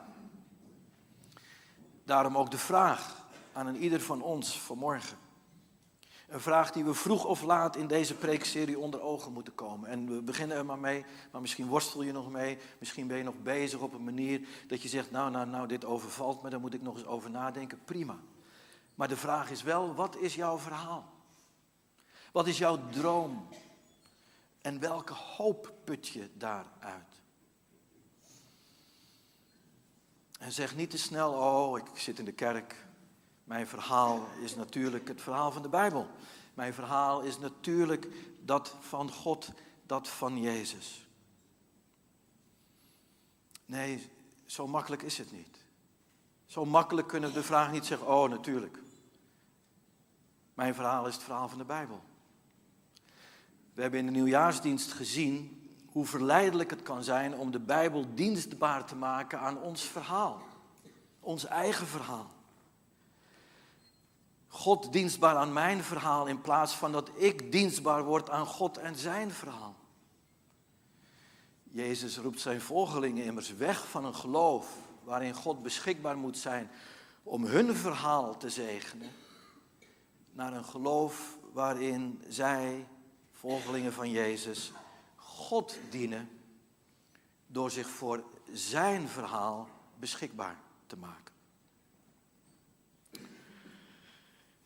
Daarom 2.04 2.38
ook 2.38 2.52
de 2.52 2.58
vraag 2.58 3.16
aan 3.54 3.68
een 3.68 3.78
ieder 3.84 4.02
van 4.02 4.22
ons 4.22 4.60
vanmorgen. 4.62 5.25
Een 6.36 6.42
vraag 6.42 6.72
die 6.72 6.84
we 6.84 6.94
vroeg 6.94 7.26
of 7.26 7.42
laat 7.42 7.76
in 7.76 7.88
deze 7.88 8.16
preekserie 8.16 8.80
onder 8.80 9.02
ogen 9.02 9.34
moeten 9.34 9.56
komen. 9.56 9.90
En 9.90 10.08
we 10.08 10.22
beginnen 10.22 10.58
er 10.58 10.66
maar 10.66 10.80
mee, 10.80 11.06
maar 11.32 11.42
misschien 11.42 11.68
worstel 11.68 12.02
je 12.02 12.12
nog 12.12 12.32
mee. 12.32 12.58
Misschien 12.80 13.08
ben 13.08 13.18
je 13.18 13.24
nog 13.24 13.42
bezig 13.44 13.80
op 13.80 13.94
een 13.94 14.04
manier 14.04 14.48
dat 14.68 14.82
je 14.82 14.88
zegt, 14.88 15.12
nou, 15.12 15.32
nou, 15.32 15.48
nou, 15.48 15.68
dit 15.68 15.86
overvalt 15.86 16.44
me, 16.44 16.50
daar 16.50 16.60
moet 16.60 16.74
ik 16.74 16.82
nog 16.82 16.96
eens 16.98 17.06
over 17.06 17.30
nadenken. 17.30 17.80
Prima. 17.86 18.18
Maar 18.96 19.08
de 19.08 19.18
vraag 19.18 19.52
is 19.52 19.64
wel, 19.64 19.94
wat 19.94 20.16
is 20.16 20.36
jouw 20.36 20.58
verhaal? 20.58 21.14
Wat 22.32 22.48
is 22.48 22.58
jouw 22.58 22.90
droom? 22.90 23.48
En 24.62 24.80
welke 24.80 25.14
hoop 25.14 25.74
put 25.84 26.08
je 26.08 26.30
daaruit? 26.34 27.22
En 30.40 30.52
zeg 30.52 30.76
niet 30.76 30.90
te 30.90 30.98
snel, 30.98 31.32
oh, 31.34 31.78
ik 31.78 31.86
zit 31.94 32.20
in 32.20 32.26
de 32.26 32.32
kerk. 32.32 32.86
Mijn 33.46 33.68
verhaal 33.68 34.28
is 34.42 34.56
natuurlijk 34.56 35.08
het 35.08 35.22
verhaal 35.22 35.52
van 35.52 35.62
de 35.62 35.70
Bijbel. 35.70 36.08
Mijn 36.54 36.74
verhaal 36.74 37.22
is 37.22 37.40
natuurlijk 37.40 38.08
dat 38.42 38.76
van 38.80 39.12
God, 39.12 39.52
dat 39.86 40.08
van 40.08 40.40
Jezus. 40.42 41.08
Nee, 43.66 44.10
zo 44.46 44.68
makkelijk 44.68 45.02
is 45.02 45.18
het 45.18 45.32
niet. 45.32 45.58
Zo 46.46 46.66
makkelijk 46.66 47.08
kunnen 47.08 47.30
we 47.30 47.36
de 47.36 47.44
vraag 47.44 47.72
niet 47.72 47.86
zeggen, 47.86 48.08
oh 48.08 48.30
natuurlijk. 48.30 48.80
Mijn 50.54 50.76
verhaal 50.76 51.08
is 51.08 51.14
het 51.14 51.24
verhaal 51.24 51.50
van 51.50 51.58
de 51.58 51.66
Bijbel. 51.66 52.04
We 53.74 53.82
hebben 53.82 54.00
in 54.00 54.06
de 54.06 54.12
nieuwjaarsdienst 54.12 54.92
gezien 54.92 55.64
hoe 55.86 56.06
verleidelijk 56.06 56.70
het 56.70 56.84
kan 56.84 57.04
zijn 57.04 57.36
om 57.36 57.52
de 57.52 57.60
Bijbel 57.60 58.14
dienstbaar 58.14 58.86
te 58.86 58.96
maken 58.96 59.40
aan 59.40 59.62
ons 59.62 59.84
verhaal. 59.84 60.42
Ons 61.20 61.46
eigen 61.46 61.88
verhaal. 61.88 62.35
God 64.56 64.94
dienstbaar 64.94 65.36
aan 65.36 65.54
mijn 65.54 65.84
verhaal 65.84 66.26
in 66.26 66.42
plaats 66.42 66.74
van 66.74 66.92
dat 66.92 67.10
ik 67.16 67.52
dienstbaar 67.52 68.04
word 68.04 68.30
aan 68.30 68.46
God 68.46 68.78
en 68.78 68.96
zijn 68.96 69.32
verhaal. 69.32 69.76
Jezus 71.64 72.18
roept 72.18 72.40
zijn 72.40 72.62
volgelingen 72.62 73.24
immers 73.24 73.54
weg 73.54 73.90
van 73.90 74.06
een 74.06 74.16
geloof 74.16 74.78
waarin 75.04 75.34
God 75.34 75.64
beschikbaar 75.64 76.18
moet 76.18 76.38
zijn 76.38 76.72
om 77.24 77.46
hun 77.46 77.76
verhaal 77.76 78.38
te 78.38 78.50
zegenen, 78.50 79.12
naar 80.32 80.54
een 80.54 80.66
geloof 80.66 81.38
waarin 81.54 82.24
zij, 82.28 82.88
volgelingen 83.32 83.94
van 83.94 84.10
Jezus, 84.10 84.72
God 85.16 85.78
dienen 85.90 86.30
door 87.48 87.72
zich 87.72 87.90
voor 87.90 88.24
zijn 88.54 89.08
verhaal 89.08 89.68
beschikbaar 90.00 90.58
te 90.88 90.98
maken. 90.98 91.25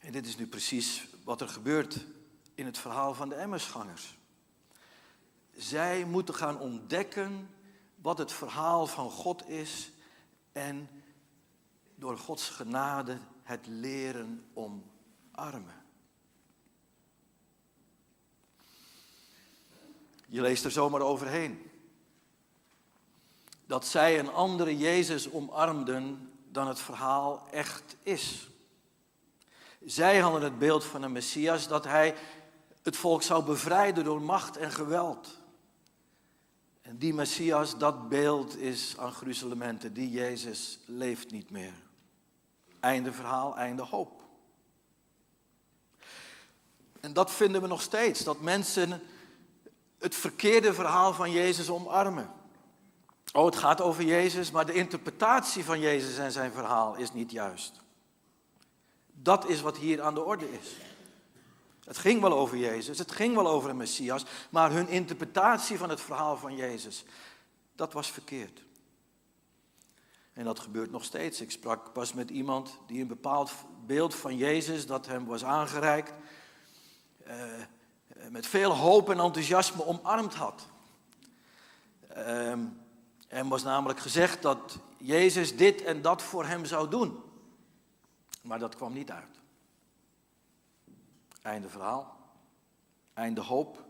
En 0.10 0.16
dit 0.16 0.28
is 0.28 0.38
nu 0.38 0.48
precies 0.48 1.08
wat 1.24 1.42
er 1.42 1.50
gebeurt 1.50 2.06
in 2.56 2.66
het 2.66 2.78
verhaal 2.78 3.14
van 3.14 3.30
de 3.30 3.36
Emmersgangers. 3.36 4.18
Zij 5.58 6.06
moeten 6.06 6.36
gaan 6.36 6.60
ontdekken 6.60 7.50
wat 7.96 8.18
het 8.18 8.32
verhaal 8.32 8.88
van 8.88 9.10
God 9.10 9.48
is 9.50 9.92
en 10.52 10.90
door 11.96 12.18
Gods 12.18 12.50
genade 12.50 13.18
het 13.44 13.68
leren 13.68 14.46
omarmen. 14.54 15.86
Je 20.28 20.42
leest 20.42 20.66
er 20.66 20.72
zomaar 20.72 21.02
overheen. 21.02 21.72
Dat 23.66 23.88
zij 23.88 24.20
een 24.20 24.32
andere 24.32 24.78
Jezus 24.78 25.32
omarmden 25.32 26.32
dan 26.52 26.68
het 26.68 26.80
verhaal 26.80 27.48
echt 27.52 27.96
is. 28.04 28.49
Zij 29.86 30.20
hadden 30.20 30.42
het 30.42 30.60
beeld 30.60 30.84
van 30.84 31.04
een 31.04 31.12
Messias 31.12 31.68
dat 31.68 31.84
hij 31.84 32.16
het 32.84 32.98
volk 32.98 33.22
zou 33.22 33.44
bevrijden 33.44 34.04
door 34.04 34.22
macht 34.22 34.58
en 34.58 34.72
geweld. 34.72 35.38
En 36.82 36.98
die 36.98 37.14
Messias, 37.14 37.78
dat 37.78 38.10
beeld 38.10 38.58
is 38.58 38.96
aan 38.98 39.12
gruzelementen. 39.12 39.94
Die 39.94 40.10
Jezus 40.10 40.80
leeft 40.86 41.32
niet 41.32 41.50
meer. 41.50 41.74
Einde 42.80 43.14
verhaal, 43.14 43.58
einde 43.58 43.84
hoop. 43.84 44.22
En 47.00 47.14
dat 47.14 47.32
vinden 47.32 47.62
we 47.62 47.68
nog 47.68 47.82
steeds, 47.82 48.24
dat 48.24 48.42
mensen 48.42 49.02
het 50.00 50.16
verkeerde 50.16 50.74
verhaal 50.74 51.14
van 51.14 51.32
Jezus 51.32 51.70
omarmen. 51.70 52.32
Oh, 53.34 53.46
het 53.46 53.56
gaat 53.56 53.82
over 53.82 54.04
Jezus, 54.04 54.52
maar 54.52 54.66
de 54.66 54.74
interpretatie 54.74 55.64
van 55.64 55.80
Jezus 55.80 56.18
en 56.18 56.32
zijn 56.32 56.52
verhaal 56.52 56.96
is 56.96 57.14
niet 57.14 57.32
juist. 57.32 57.82
Dat 59.22 59.48
is 59.48 59.62
wat 59.62 59.78
hier 59.78 60.02
aan 60.02 60.14
de 60.14 60.24
orde 60.24 60.52
is. 60.52 60.76
Het 61.84 61.98
ging 61.98 62.22
wel 62.22 62.34
over 62.34 62.58
Jezus, 62.58 62.98
het 62.98 63.12
ging 63.12 63.36
wel 63.36 63.48
over 63.48 63.70
een 63.70 63.78
Messias, 63.78 64.26
maar 64.50 64.72
hun 64.72 64.88
interpretatie 64.88 65.78
van 65.78 65.90
het 65.90 66.02
verhaal 66.02 66.38
van 66.38 66.56
Jezus, 66.56 67.04
dat 67.76 67.94
was 67.94 68.12
verkeerd. 68.12 68.62
En 70.34 70.46
dat 70.46 70.60
gebeurt 70.60 70.92
nog 70.92 71.04
steeds. 71.04 71.42
Ik 71.42 71.52
sprak 71.52 71.94
pas 71.94 72.14
met 72.14 72.30
iemand 72.30 72.78
die 72.88 73.02
een 73.02 73.08
bepaald 73.08 73.52
beeld 73.86 74.16
van 74.16 74.38
Jezus 74.38 74.86
dat 74.86 75.06
hem 75.06 75.26
was 75.26 75.44
aangereikt, 75.44 76.14
uh, 77.28 77.34
met 78.30 78.48
veel 78.48 78.76
hoop 78.76 79.10
en 79.10 79.20
enthousiasme 79.20 79.86
omarmd 79.86 80.34
had. 80.34 80.68
Uh, 82.18 82.54
hem 83.28 83.50
was 83.50 83.64
namelijk 83.64 84.00
gezegd 84.00 84.42
dat 84.42 84.78
Jezus 84.98 85.56
dit 85.56 85.84
en 85.84 86.02
dat 86.02 86.22
voor 86.22 86.46
hem 86.46 86.66
zou 86.66 86.90
doen. 86.90 87.24
Maar 88.42 88.60
dat 88.60 88.76
kwam 88.76 88.94
niet 88.94 89.12
uit. 89.12 89.40
Einde 91.42 91.70
verhaal, 91.70 92.18
einde 93.14 93.42
hoop 93.42 93.88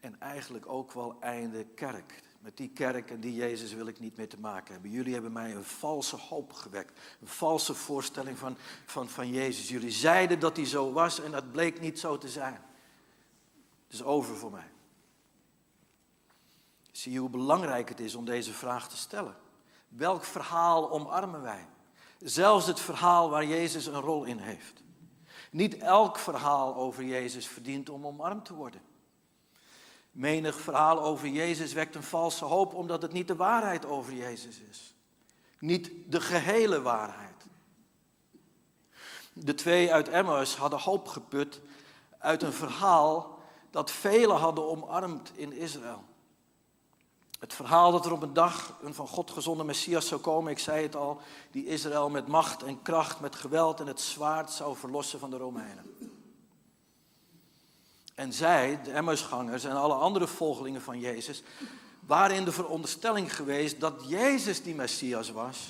en 0.00 0.20
eigenlijk 0.20 0.68
ook 0.68 0.92
wel 0.92 1.16
einde 1.20 1.64
kerk. 1.64 2.22
Met 2.40 2.56
die 2.56 2.68
kerk 2.68 3.10
en 3.10 3.20
die 3.20 3.34
Jezus 3.34 3.72
wil 3.72 3.86
ik 3.86 4.00
niet 4.00 4.16
meer 4.16 4.28
te 4.28 4.40
maken 4.40 4.72
hebben. 4.72 4.90
Jullie 4.90 5.12
hebben 5.12 5.32
mij 5.32 5.54
een 5.54 5.64
valse 5.64 6.16
hoop 6.16 6.52
gewekt. 6.52 6.98
Een 7.20 7.26
valse 7.26 7.74
voorstelling 7.74 8.38
van, 8.38 8.56
van, 8.86 9.08
van 9.08 9.28
Jezus. 9.28 9.68
Jullie 9.68 9.90
zeiden 9.90 10.40
dat 10.40 10.56
hij 10.56 10.66
zo 10.66 10.92
was 10.92 11.20
en 11.20 11.30
dat 11.30 11.52
bleek 11.52 11.80
niet 11.80 11.98
zo 11.98 12.18
te 12.18 12.28
zijn. 12.28 12.62
Het 13.84 13.94
is 13.94 14.02
over 14.02 14.36
voor 14.36 14.50
mij. 14.50 14.70
Zie 16.92 17.12
je 17.12 17.18
hoe 17.18 17.30
belangrijk 17.30 17.88
het 17.88 18.00
is 18.00 18.14
om 18.14 18.24
deze 18.24 18.52
vraag 18.52 18.88
te 18.88 18.96
stellen? 18.96 19.36
Welk 19.88 20.24
verhaal 20.24 20.90
omarmen 20.90 21.42
wij? 21.42 21.68
Zelfs 22.20 22.66
het 22.66 22.80
verhaal 22.80 23.30
waar 23.30 23.44
Jezus 23.44 23.86
een 23.86 24.00
rol 24.00 24.24
in 24.24 24.38
heeft. 24.38 24.82
Niet 25.50 25.78
elk 25.78 26.18
verhaal 26.18 26.74
over 26.74 27.04
Jezus 27.04 27.46
verdient 27.46 27.88
om 27.88 28.06
omarmd 28.06 28.44
te 28.44 28.54
worden. 28.54 28.82
Menig 30.12 30.60
verhaal 30.60 31.00
over 31.00 31.28
Jezus 31.28 31.72
wekt 31.72 31.94
een 31.94 32.02
valse 32.02 32.44
hoop 32.44 32.74
omdat 32.74 33.02
het 33.02 33.12
niet 33.12 33.28
de 33.28 33.36
waarheid 33.36 33.86
over 33.86 34.12
Jezus 34.12 34.60
is. 34.70 34.94
Niet 35.58 35.90
de 36.06 36.20
gehele 36.20 36.82
waarheid. 36.82 37.46
De 39.32 39.54
twee 39.54 39.92
uit 39.92 40.08
Emmaus 40.08 40.56
hadden 40.56 40.78
hoop 40.78 41.08
geput 41.08 41.60
uit 42.18 42.42
een 42.42 42.52
verhaal 42.52 43.38
dat 43.70 43.90
velen 43.90 44.36
hadden 44.36 44.68
omarmd 44.68 45.32
in 45.34 45.52
Israël. 45.52 46.04
Het 47.40 47.54
verhaal 47.54 47.92
dat 47.92 48.06
er 48.06 48.12
op 48.12 48.22
een 48.22 48.32
dag 48.32 48.76
een 48.82 48.94
van 48.94 49.08
God 49.08 49.30
gezonde 49.30 49.64
Messias 49.64 50.06
zou 50.06 50.20
komen, 50.20 50.52
ik 50.52 50.58
zei 50.58 50.82
het 50.82 50.96
al, 50.96 51.20
die 51.50 51.66
Israël 51.66 52.10
met 52.10 52.26
macht 52.26 52.62
en 52.62 52.82
kracht, 52.82 53.20
met 53.20 53.36
geweld 53.36 53.80
en 53.80 53.86
het 53.86 54.00
zwaard 54.00 54.50
zou 54.50 54.76
verlossen 54.76 55.18
van 55.18 55.30
de 55.30 55.36
Romeinen. 55.36 55.96
En 58.14 58.32
zij, 58.32 58.82
de 58.82 58.92
Emmausgangers 58.92 59.64
en 59.64 59.76
alle 59.76 59.94
andere 59.94 60.26
volgelingen 60.26 60.82
van 60.82 60.98
Jezus, 60.98 61.42
waren 62.06 62.36
in 62.36 62.44
de 62.44 62.52
veronderstelling 62.52 63.36
geweest 63.36 63.80
dat 63.80 64.04
Jezus 64.06 64.62
die 64.62 64.74
Messias 64.74 65.30
was. 65.30 65.68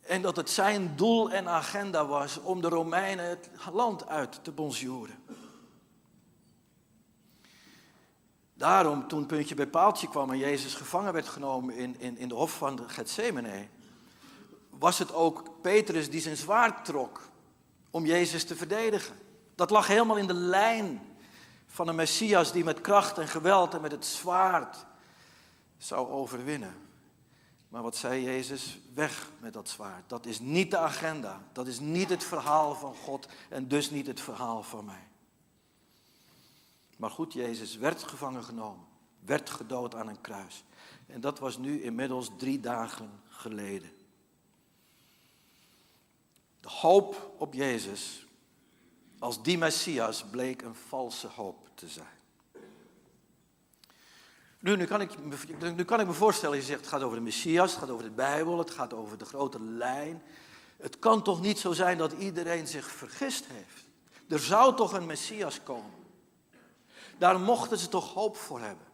En 0.00 0.22
dat 0.22 0.36
het 0.36 0.50
zijn 0.50 0.96
doel 0.96 1.30
en 1.30 1.48
agenda 1.48 2.06
was 2.06 2.40
om 2.40 2.60
de 2.60 2.68
Romeinen 2.68 3.24
het 3.24 3.50
land 3.72 4.08
uit 4.08 4.44
te 4.44 4.50
bonjoeren. 4.50 5.24
Daarom, 8.60 9.08
toen 9.08 9.26
puntje 9.26 9.54
bij 9.54 9.66
paaltje 9.66 10.08
kwam 10.08 10.30
en 10.30 10.38
Jezus 10.38 10.74
gevangen 10.74 11.12
werd 11.12 11.28
genomen 11.28 11.76
in, 11.76 11.96
in, 11.98 12.18
in 12.18 12.28
de 12.28 12.34
hof 12.34 12.56
van 12.56 12.80
Gethsemane, 12.86 13.68
was 14.70 14.98
het 14.98 15.12
ook 15.12 15.60
Petrus 15.62 16.10
die 16.10 16.20
zijn 16.20 16.36
zwaard 16.36 16.84
trok 16.84 17.20
om 17.90 18.06
Jezus 18.06 18.44
te 18.44 18.56
verdedigen. 18.56 19.16
Dat 19.54 19.70
lag 19.70 19.86
helemaal 19.86 20.16
in 20.16 20.26
de 20.26 20.34
lijn 20.34 21.00
Van 21.66 21.88
een 21.88 21.94
Messias 21.94 22.52
die 22.52 22.64
met 22.64 22.80
kracht 22.80 23.18
en 23.18 23.28
geweld 23.28 23.74
en 23.74 23.80
met 23.80 23.92
het 23.92 24.04
zwaard 24.04 24.86
zou 25.78 26.08
overwinnen. 26.08 26.74
Maar 27.68 27.82
wat 27.82 27.96
zei 27.96 28.22
Jezus? 28.22 28.78
Weg 28.94 29.30
met 29.38 29.52
dat 29.52 29.68
zwaard. 29.68 30.02
Dat 30.06 30.26
is 30.26 30.40
niet 30.40 30.70
de 30.70 30.78
agenda. 30.78 31.40
Dat 31.52 31.66
is 31.66 31.78
niet 31.78 32.08
het 32.08 32.24
verhaal 32.24 32.74
van 32.74 32.94
God 32.94 33.28
en 33.48 33.68
dus 33.68 33.90
niet 33.90 34.06
het 34.06 34.20
verhaal 34.20 34.62
van 34.62 34.84
mij. 34.84 35.08
Maar 37.00 37.10
goed, 37.10 37.32
Jezus 37.32 37.76
werd 37.76 38.02
gevangen 38.02 38.44
genomen, 38.44 38.86
werd 39.24 39.50
gedood 39.50 39.94
aan 39.94 40.08
een 40.08 40.20
kruis. 40.20 40.64
En 41.06 41.20
dat 41.20 41.38
was 41.38 41.58
nu 41.58 41.82
inmiddels 41.82 42.30
drie 42.36 42.60
dagen 42.60 43.10
geleden. 43.28 43.92
De 46.60 46.68
hoop 46.68 47.34
op 47.38 47.54
Jezus 47.54 48.26
als 49.18 49.42
die 49.42 49.58
Messias 49.58 50.24
bleek 50.30 50.62
een 50.62 50.74
valse 50.74 51.26
hoop 51.26 51.68
te 51.74 51.88
zijn. 51.88 52.18
Nu, 54.58 54.76
nu, 54.76 54.84
kan 54.84 55.00
ik, 55.00 55.10
nu 55.76 55.84
kan 55.84 56.00
ik 56.00 56.06
me 56.06 56.12
voorstellen, 56.12 56.56
je 56.56 56.62
zegt 56.62 56.80
het 56.80 56.88
gaat 56.88 57.02
over 57.02 57.16
de 57.16 57.22
Messias, 57.22 57.70
het 57.70 57.80
gaat 57.80 57.90
over 57.90 58.04
de 58.04 58.10
Bijbel, 58.10 58.58
het 58.58 58.70
gaat 58.70 58.92
over 58.92 59.18
de 59.18 59.24
grote 59.24 59.60
lijn. 59.60 60.22
Het 60.76 60.98
kan 60.98 61.22
toch 61.22 61.40
niet 61.40 61.58
zo 61.58 61.72
zijn 61.72 61.98
dat 61.98 62.12
iedereen 62.12 62.66
zich 62.66 62.86
vergist 62.90 63.44
heeft? 63.46 63.86
Er 64.28 64.38
zou 64.38 64.76
toch 64.76 64.92
een 64.92 65.06
Messias 65.06 65.62
komen? 65.62 65.99
Daar 67.20 67.40
mochten 67.40 67.78
ze 67.78 67.88
toch 67.88 68.12
hoop 68.12 68.36
voor 68.36 68.60
hebben? 68.60 68.86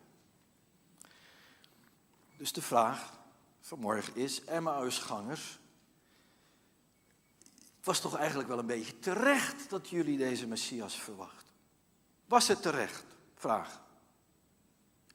Dus 2.37 2.53
de 2.53 2.63
vraag 2.63 3.13
vanmorgen 3.61 4.17
is, 4.17 4.45
Emmausgangers, 4.45 5.59
was 7.83 8.01
toch 8.01 8.17
eigenlijk 8.17 8.49
wel 8.49 8.59
een 8.59 8.67
beetje 8.67 8.99
terecht 8.99 9.71
dat 9.71 9.89
jullie 9.89 10.19
deze 10.19 10.47
Messias 10.47 11.01
verwachten? 11.01 11.55
Was 12.25 12.49
het 12.49 12.63
terecht? 12.63 13.05
Vraag. 13.35 13.83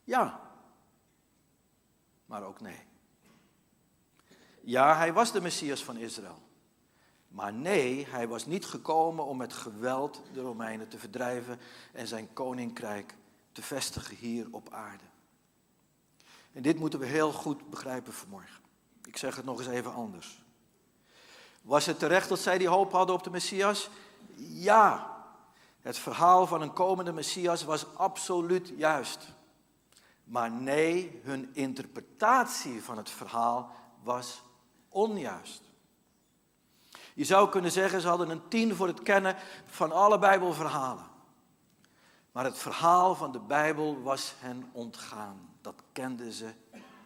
Ja, 0.03 0.41
maar 2.25 2.43
ook 2.43 2.61
nee. 2.61 2.79
Ja, 4.61 4.97
hij 4.97 5.13
was 5.13 5.31
de 5.31 5.41
Messias 5.41 5.83
van 5.83 5.97
Israël. 5.97 6.41
Maar 7.31 7.53
nee, 7.53 8.07
hij 8.09 8.27
was 8.27 8.45
niet 8.45 8.65
gekomen 8.65 9.25
om 9.25 9.37
met 9.37 9.53
geweld 9.53 10.21
de 10.33 10.41
Romeinen 10.41 10.87
te 10.87 10.97
verdrijven 10.97 11.59
en 11.93 12.07
zijn 12.07 12.33
koninkrijk 12.33 13.15
te 13.51 13.61
vestigen 13.61 14.15
hier 14.15 14.47
op 14.51 14.69
aarde. 14.73 15.03
En 16.53 16.61
dit 16.61 16.79
moeten 16.79 16.99
we 16.99 17.05
heel 17.05 17.31
goed 17.31 17.69
begrijpen 17.69 18.13
vanmorgen. 18.13 18.61
Ik 19.03 19.17
zeg 19.17 19.35
het 19.35 19.45
nog 19.45 19.59
eens 19.59 19.67
even 19.67 19.93
anders. 19.93 20.43
Was 21.61 21.85
het 21.85 21.99
terecht 21.99 22.29
dat 22.29 22.39
zij 22.39 22.57
die 22.57 22.67
hoop 22.67 22.91
hadden 22.91 23.15
op 23.15 23.23
de 23.23 23.29
Messias? 23.29 23.89
Ja. 24.35 25.09
Het 25.79 25.97
verhaal 25.97 26.47
van 26.47 26.61
een 26.61 26.73
komende 26.73 27.11
Messias 27.11 27.63
was 27.63 27.95
absoluut 27.95 28.73
juist. 28.77 29.27
Maar 30.23 30.51
nee, 30.51 31.21
hun 31.23 31.49
interpretatie 31.53 32.83
van 32.83 32.97
het 32.97 33.09
verhaal 33.09 33.71
was 34.03 34.41
onjuist. 34.89 35.70
Je 37.13 37.23
zou 37.23 37.49
kunnen 37.49 37.71
zeggen, 37.71 38.01
ze 38.01 38.07
hadden 38.07 38.29
een 38.29 38.47
tien 38.47 38.75
voor 38.75 38.87
het 38.87 39.03
kennen 39.03 39.35
van 39.65 39.91
alle 39.91 40.19
Bijbelverhalen. 40.19 41.05
Maar 42.31 42.43
het 42.43 42.57
verhaal 42.57 43.15
van 43.15 43.31
de 43.31 43.39
Bijbel 43.39 44.01
was 44.01 44.33
hen 44.37 44.69
ontgaan. 44.71 45.49
Dat 45.61 45.83
kenden 45.91 46.31
ze 46.31 46.53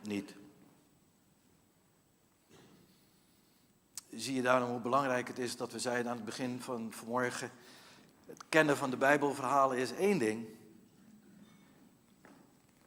niet. 0.02 0.36
Zie 4.10 4.36
je 4.36 4.42
daarom 4.42 4.70
hoe 4.70 4.80
belangrijk 4.80 5.28
het 5.28 5.40
is 5.40 5.58
dat 5.58 5.72
we 5.72 5.80
zeiden 5.80 6.12
aan 6.12 6.18
het 6.18 6.26
begin 6.26 6.62
van 6.62 6.92
vanmorgen. 6.92 7.52
Het 8.26 8.44
kennen 8.50 8.78
van 8.78 8.90
de 8.90 8.98
Bijbelverhalen 8.98 9.78
is 9.78 9.92
één 9.92 10.18
ding. 10.18 10.48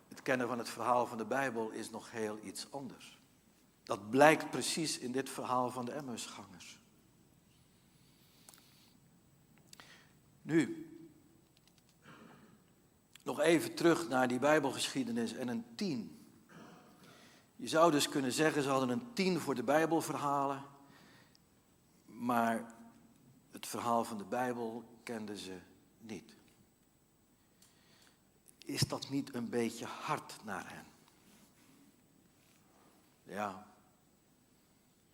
Het 0.09 0.23
kennen 0.23 0.49
van 0.49 0.59
het 0.59 0.69
verhaal 0.69 1.07
van 1.07 1.19
de 1.19 1.25
Bijbel 1.25 1.71
is 1.71 1.91
nog 1.91 2.11
heel 2.11 2.39
iets 2.43 2.67
anders. 2.71 3.19
Dat 3.83 4.11
blijkt 4.11 4.51
precies 4.51 4.99
in 4.99 5.13
dit 5.13 5.31
verhaal 5.31 5.71
van 5.71 5.85
de 5.85 5.93
Emmausgangers. 5.93 6.78
Nu, 10.49 10.91
nog 13.23 13.41
even 13.41 13.75
terug 13.75 14.09
naar 14.09 14.29
die 14.29 14.39
Bijbelgeschiedenis 14.39 15.33
en 15.33 15.49
een 15.49 15.65
tien. 15.75 16.27
Je 17.57 17.69
zou 17.69 17.91
dus 17.91 18.09
kunnen 18.09 18.33
zeggen, 18.33 18.63
ze 18.63 18.69
hadden 18.69 18.89
een 18.89 19.13
tien 19.13 19.41
voor 19.41 19.55
de 19.55 19.63
Bijbelverhalen, 19.63 20.65
maar 22.07 22.75
het 23.51 23.67
verhaal 23.67 24.05
van 24.05 24.19
de 24.19 24.25
Bijbel 24.25 24.85
kenden 25.03 25.37
ze 25.37 25.59
niet. 25.99 26.37
Is 28.65 28.81
dat 28.81 29.11
niet 29.11 29.35
een 29.35 29.49
beetje 29.49 29.87
hard 29.87 30.37
naar 30.45 30.73
hen? 30.73 30.87
Ja, 33.23 33.67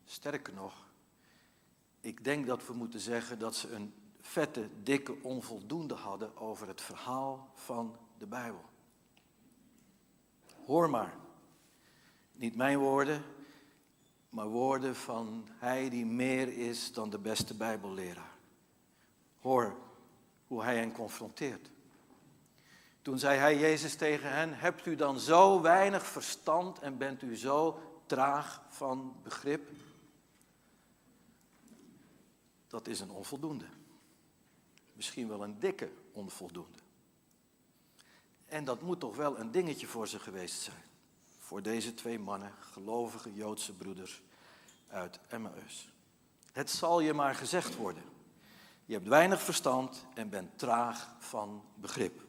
sterker 0.05 0.55
nog, 0.55 0.87
ik 2.01 2.25
denk 2.25 2.47
dat 2.47 2.67
we 2.67 2.73
moeten 2.73 3.01
zeggen 3.01 3.39
dat 3.39 3.57
ze 3.57 3.73
een 3.73 3.95
vette, 4.25 4.69
dikke 4.83 5.17
onvoldoende 5.23 5.95
hadden 5.95 6.37
over 6.37 6.69
het 6.69 6.81
verhaal 6.81 7.51
van 7.55 7.97
de 8.19 8.27
Bijbel. 8.27 8.65
Hoor 10.67 10.91
maar, 10.91 11.15
niet 12.33 12.57
mijn 12.57 12.79
woorden, 12.79 13.23
maar 14.29 14.47
woorden 14.47 14.97
van 14.97 15.49
Hij 15.59 15.91
die 15.91 16.07
meer 16.07 16.69
is 16.69 16.93
dan 16.93 17.11
de 17.11 17.19
beste 17.19 17.55
Bijbelleraar. 17.55 18.35
Hoor 19.41 19.77
hoe 20.47 20.63
Hij 20.63 20.77
hen 20.77 20.93
confronteert. 20.93 21.71
Toen 23.03 23.19
zei 23.19 23.39
Hij 23.39 23.59
Jezus 23.59 23.97
tegen 23.97 24.33
hen, 24.33 24.59
hebt 24.59 24.87
u 24.87 24.95
dan 24.95 25.19
zo 25.19 25.61
weinig 25.61 26.07
verstand 26.07 26.79
en 26.79 26.99
bent 26.99 27.23
u 27.23 27.37
zo 27.37 27.81
traag 28.07 28.63
van 28.69 29.17
begrip? 29.23 29.71
Dat 32.67 32.89
is 32.89 33.01
een 33.01 33.11
onvoldoende. 33.11 33.67
Misschien 34.95 35.29
wel 35.29 35.43
een 35.43 35.59
dikke 35.59 35.91
onvoldoende. 36.13 36.79
En 38.47 38.65
dat 38.65 38.83
moet 38.83 39.01
toch 39.01 39.17
wel 39.17 39.39
een 39.39 39.51
dingetje 39.51 39.87
voor 39.87 40.09
ze 40.09 40.19
geweest 40.19 40.61
zijn. 40.61 40.83
Voor 41.39 41.63
deze 41.63 41.95
twee 41.95 42.19
mannen, 42.19 42.53
gelovige 42.61 43.35
Joodse 43.35 43.73
broeders 43.73 44.23
uit 44.89 45.19
Emmaus. 45.29 45.89
Het 46.53 46.71
zal 46.71 47.01
je 47.01 47.13
maar 47.13 47.35
gezegd 47.35 47.77
worden. 47.77 48.03
Je 48.85 48.95
hebt 48.95 49.09
weinig 49.09 49.43
verstand 49.43 50.07
en 50.15 50.29
bent 50.29 50.59
traag 50.59 51.15
van 51.19 51.65
begrip. 51.75 52.23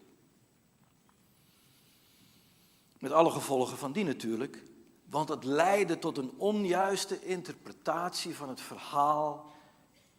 Met 2.99 3.11
alle 3.11 3.31
gevolgen 3.31 3.77
van 3.77 3.91
die 3.91 4.03
natuurlijk, 4.03 4.63
want 5.09 5.29
het 5.29 5.43
leidde 5.43 5.99
tot 5.99 6.17
een 6.17 6.33
onjuiste 6.37 7.25
interpretatie 7.25 8.35
van 8.35 8.49
het 8.49 8.61
verhaal 8.61 9.53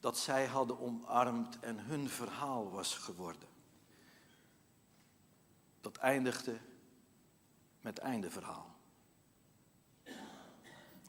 dat 0.06 0.18
zij 0.18 0.46
hadden 0.46 0.80
omarmd 0.80 1.58
en 1.60 1.78
hun 1.78 2.08
verhaal 2.08 2.70
was 2.70 2.94
geworden. 2.94 3.48
Dat 5.80 5.96
eindigde 5.96 6.58
met 7.80 7.98
einde 7.98 8.30
verhaal. 8.30 8.76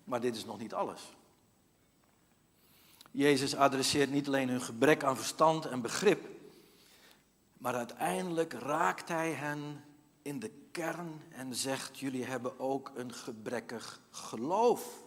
Maar 0.04 0.22
dit 0.22 0.36
is 0.36 0.46
nog 0.46 0.58
niet 0.58 0.74
alles. 0.74 1.14
Jezus 3.12 3.56
adresseert 3.56 4.12
niet 4.12 4.28
alleen 4.28 4.50
hun 4.50 4.62
gebrek 4.62 5.04
aan 5.04 5.18
verstand 5.18 5.66
en 5.66 5.82
begrip, 5.82 6.28
maar 7.58 7.76
uiteindelijk 7.76 8.54
raakt 8.54 9.08
hij 9.08 9.32
hen 9.32 9.84
in 10.22 10.40
de 10.40 10.52
kern 10.72 11.22
en 11.30 11.56
zegt: 11.56 12.00
Jullie 12.00 12.26
hebben 12.26 12.60
ook 12.60 12.92
een 12.96 13.14
gebrekkig 13.14 14.02
geloof. 14.10 15.04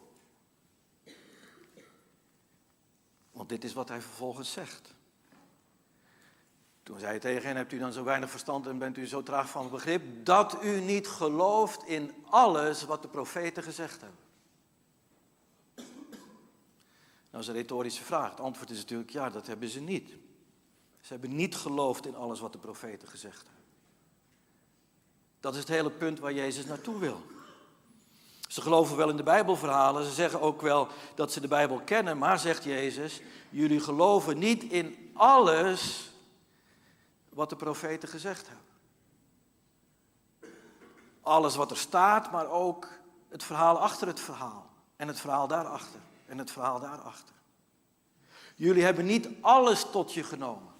Want 3.40 3.53
dit 3.53 3.64
is 3.64 3.72
wat 3.72 3.88
hij 3.88 4.00
vervolgens 4.00 4.53
zegt. 4.53 4.94
Toen 6.83 6.98
zei 6.98 7.11
hij 7.11 7.20
tegen 7.20 7.46
hen, 7.46 7.57
hebt 7.57 7.72
u 7.72 7.79
dan 7.79 7.92
zo 7.92 8.05
weinig 8.05 8.31
verstand 8.31 8.66
en 8.66 8.79
bent 8.79 8.96
u 8.96 9.07
zo 9.07 9.22
traag 9.22 9.50
van 9.50 9.70
begrip, 9.70 10.24
dat 10.24 10.64
u 10.64 10.81
niet 10.81 11.09
gelooft 11.09 11.85
in 11.85 12.14
alles 12.24 12.85
wat 12.85 13.03
de 13.03 13.09
profeten 13.09 13.62
gezegd 13.62 14.00
hebben. 14.00 14.18
Nou, 15.74 15.87
dat 17.31 17.40
is 17.40 17.46
een 17.46 17.55
retorische 17.55 18.05
vraag. 18.05 18.31
Het 18.31 18.40
antwoord 18.40 18.70
is 18.70 18.79
natuurlijk 18.79 19.11
ja, 19.11 19.31
dat 19.31 19.46
hebben 19.46 19.68
ze 19.68 19.81
niet. 19.81 20.09
Ze 21.00 21.12
hebben 21.12 21.35
niet 21.35 21.57
geloofd 21.57 22.07
in 22.07 22.16
alles 22.16 22.40
wat 22.40 22.53
de 22.53 22.59
profeten 22.59 23.09
gezegd 23.09 23.46
hebben. 23.46 23.64
Dat 25.40 25.53
is 25.55 25.61
het 25.61 25.68
hele 25.68 25.90
punt 25.90 26.18
waar 26.18 26.33
Jezus 26.33 26.64
naartoe 26.64 26.98
wil. 26.98 27.22
Ze 28.51 28.61
geloven 28.61 28.97
wel 28.97 29.09
in 29.09 29.17
de 29.17 29.23
Bijbelverhalen, 29.23 30.05
ze 30.05 30.11
zeggen 30.11 30.41
ook 30.41 30.61
wel 30.61 30.89
dat 31.15 31.33
ze 31.33 31.41
de 31.41 31.49
Bijbel 31.49 31.81
kennen, 31.81 32.19
maar 32.19 32.39
zegt 32.39 32.65
Jezus, 32.65 33.21
jullie 33.51 33.81
geloven 33.81 34.39
niet 34.39 34.63
in 34.63 35.11
alles 35.15 36.11
wat 37.29 37.51
de 37.51 37.57
profeten 37.57 38.09
gezegd 38.09 38.47
hebben. 38.47 38.67
Alles 41.21 41.57
wat 41.57 41.71
er 41.71 41.77
staat, 41.77 42.31
maar 42.31 42.51
ook 42.51 42.89
het 43.29 43.43
verhaal 43.43 43.79
achter 43.79 44.07
het 44.07 44.21
verhaal. 44.21 44.71
En 44.97 45.09
het 45.09 45.21
verhaal 45.21 45.47
daarachter. 45.47 46.01
En 46.27 46.39
het 46.39 46.51
verhaal 46.51 46.81
daarachter. 46.81 47.35
Jullie 48.55 48.85
hebben 48.85 49.05
niet 49.07 49.29
alles 49.41 49.91
tot 49.91 50.13
je 50.13 50.25
genomen. 50.25 50.73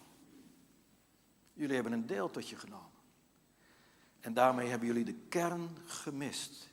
Jullie 1.53 1.75
hebben 1.75 1.93
een 1.93 2.07
deel 2.07 2.31
tot 2.31 2.49
je 2.49 2.57
genomen. 2.57 2.91
En 4.21 4.35
daarmee 4.35 4.69
hebben 4.69 4.87
jullie 4.87 5.05
de 5.05 5.19
kern 5.29 5.79
gemist. 5.87 6.70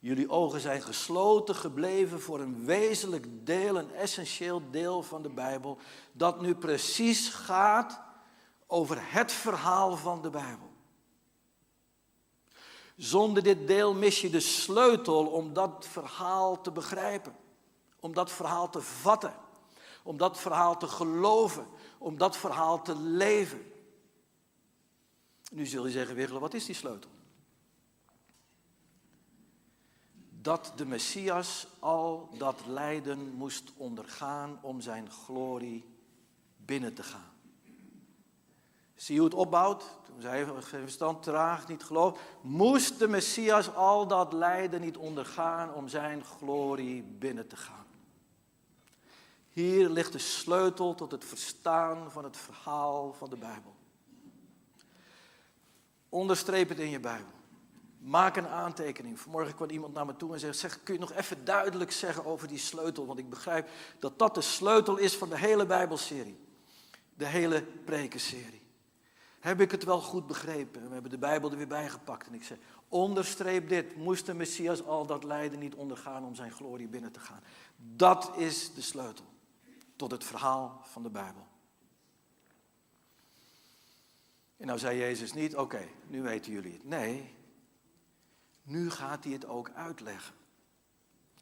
Jullie 0.00 0.30
ogen 0.30 0.60
zijn 0.60 0.82
gesloten 0.82 1.54
gebleven 1.54 2.20
voor 2.20 2.40
een 2.40 2.64
wezenlijk 2.64 3.46
deel, 3.46 3.76
een 3.76 3.94
essentieel 3.94 4.70
deel 4.70 5.02
van 5.02 5.22
de 5.22 5.28
Bijbel, 5.28 5.78
dat 6.12 6.40
nu 6.40 6.54
precies 6.54 7.28
gaat 7.28 8.00
over 8.66 9.12
het 9.12 9.32
verhaal 9.32 9.96
van 9.96 10.22
de 10.22 10.30
Bijbel. 10.30 10.70
Zonder 12.96 13.42
dit 13.42 13.66
deel 13.66 13.94
mis 13.94 14.20
je 14.20 14.30
de 14.30 14.40
sleutel 14.40 15.26
om 15.26 15.52
dat 15.52 15.86
verhaal 15.90 16.60
te 16.60 16.70
begrijpen, 16.70 17.36
om 18.00 18.14
dat 18.14 18.30
verhaal 18.30 18.70
te 18.70 18.80
vatten, 18.80 19.34
om 20.02 20.16
dat 20.16 20.38
verhaal 20.38 20.76
te 20.76 20.86
geloven, 20.86 21.66
om 21.98 22.18
dat 22.18 22.36
verhaal 22.36 22.82
te 22.82 22.96
leven. 22.96 23.72
Nu 25.52 25.66
zul 25.66 25.86
je 25.86 25.92
zeggen, 25.92 26.14
Wiggelen, 26.14 26.40
wat 26.40 26.54
is 26.54 26.64
die 26.64 26.74
sleutel? 26.74 27.10
Dat 30.42 30.72
de 30.76 30.86
Messias 30.86 31.66
al 31.78 32.28
dat 32.38 32.62
lijden 32.66 33.34
moest 33.34 33.72
ondergaan 33.76 34.58
om 34.62 34.80
zijn 34.80 35.10
glorie 35.10 35.84
binnen 36.56 36.94
te 36.94 37.02
gaan. 37.02 37.30
Zie 38.94 39.16
hoe 39.16 39.24
het 39.24 39.36
opbouwt? 39.36 39.98
Toen 40.04 40.20
zei 40.20 40.62
geen 40.62 40.80
verstand 40.80 41.22
traag, 41.22 41.68
niet 41.68 41.82
geloof. 41.82 42.20
Moest 42.40 42.98
de 42.98 43.08
Messias 43.08 43.74
al 43.74 44.06
dat 44.06 44.32
lijden 44.32 44.80
niet 44.80 44.96
ondergaan 44.96 45.74
om 45.74 45.88
zijn 45.88 46.24
glorie 46.24 47.02
binnen 47.02 47.46
te 47.46 47.56
gaan? 47.56 47.86
Hier 49.52 49.88
ligt 49.88 50.12
de 50.12 50.18
sleutel 50.18 50.94
tot 50.94 51.10
het 51.10 51.24
verstaan 51.24 52.10
van 52.10 52.24
het 52.24 52.36
verhaal 52.36 53.12
van 53.12 53.30
de 53.30 53.36
Bijbel. 53.36 53.74
Onderstreep 56.08 56.68
het 56.68 56.78
in 56.78 56.90
je 56.90 57.00
Bijbel. 57.00 57.39
Maak 58.00 58.36
een 58.36 58.48
aantekening. 58.48 59.20
Vanmorgen 59.20 59.54
kwam 59.54 59.70
iemand 59.70 59.94
naar 59.94 60.06
me 60.06 60.16
toe 60.16 60.32
en 60.32 60.40
zei: 60.40 60.52
zeg, 60.52 60.82
kun 60.82 60.94
je 60.94 61.00
nog 61.00 61.12
even 61.12 61.44
duidelijk 61.44 61.92
zeggen 61.92 62.24
over 62.24 62.48
die 62.48 62.58
sleutel? 62.58 63.06
Want 63.06 63.18
ik 63.18 63.30
begrijp 63.30 63.68
dat 63.98 64.18
dat 64.18 64.34
de 64.34 64.40
sleutel 64.40 64.96
is 64.96 65.16
van 65.16 65.28
de 65.28 65.38
hele 65.38 65.66
Bijbelserie. 65.66 66.38
De 67.14 67.26
hele 67.26 67.62
prekenserie. 67.84 68.62
Heb 69.40 69.60
ik 69.60 69.70
het 69.70 69.84
wel 69.84 70.00
goed 70.00 70.26
begrepen? 70.26 70.86
We 70.86 70.92
hebben 70.92 71.10
de 71.10 71.18
Bijbel 71.18 71.50
er 71.50 71.56
weer 71.56 71.66
bij 71.66 71.88
gepakt. 71.88 72.26
En 72.26 72.34
ik 72.34 72.44
zei, 72.44 72.58
onderstreep 72.88 73.68
dit. 73.68 73.96
Moest 73.96 74.26
de 74.26 74.34
Messias 74.34 74.84
al 74.84 75.06
dat 75.06 75.24
lijden 75.24 75.58
niet 75.58 75.74
ondergaan 75.74 76.24
om 76.24 76.34
zijn 76.34 76.52
glorie 76.52 76.88
binnen 76.88 77.12
te 77.12 77.20
gaan? 77.20 77.42
Dat 77.76 78.30
is 78.36 78.74
de 78.74 78.82
sleutel 78.82 79.24
tot 79.96 80.10
het 80.10 80.24
verhaal 80.24 80.80
van 80.84 81.02
de 81.02 81.10
Bijbel. 81.10 81.46
En 84.56 84.66
nou 84.66 84.78
zei 84.78 84.98
Jezus 84.98 85.32
niet, 85.32 85.56
oké, 85.56 85.88
nu 86.06 86.22
weten 86.22 86.52
jullie 86.52 86.72
het. 86.72 86.84
Nee, 86.84 87.34
nu 88.62 88.90
gaat 88.90 89.24
hij 89.24 89.32
het 89.32 89.46
ook 89.46 89.70
uitleggen. 89.74 90.34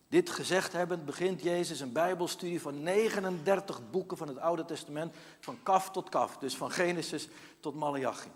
Dit 0.08 0.30
gezegd 0.30 0.72
hebbend 0.72 1.04
begint 1.04 1.42
Jezus 1.42 1.80
een 1.80 1.92
Bijbelstudie 1.92 2.60
van 2.60 2.82
39 2.82 3.90
boeken 3.90 4.16
van 4.16 4.28
het 4.28 4.38
Oude 4.38 4.64
Testament, 4.64 5.14
van 5.40 5.62
kaf 5.62 5.90
tot 5.90 6.08
kaf, 6.08 6.36
dus 6.36 6.56
van 6.56 6.70
Genesis 6.70 7.28
tot 7.60 7.74
Malachi. 7.74 8.30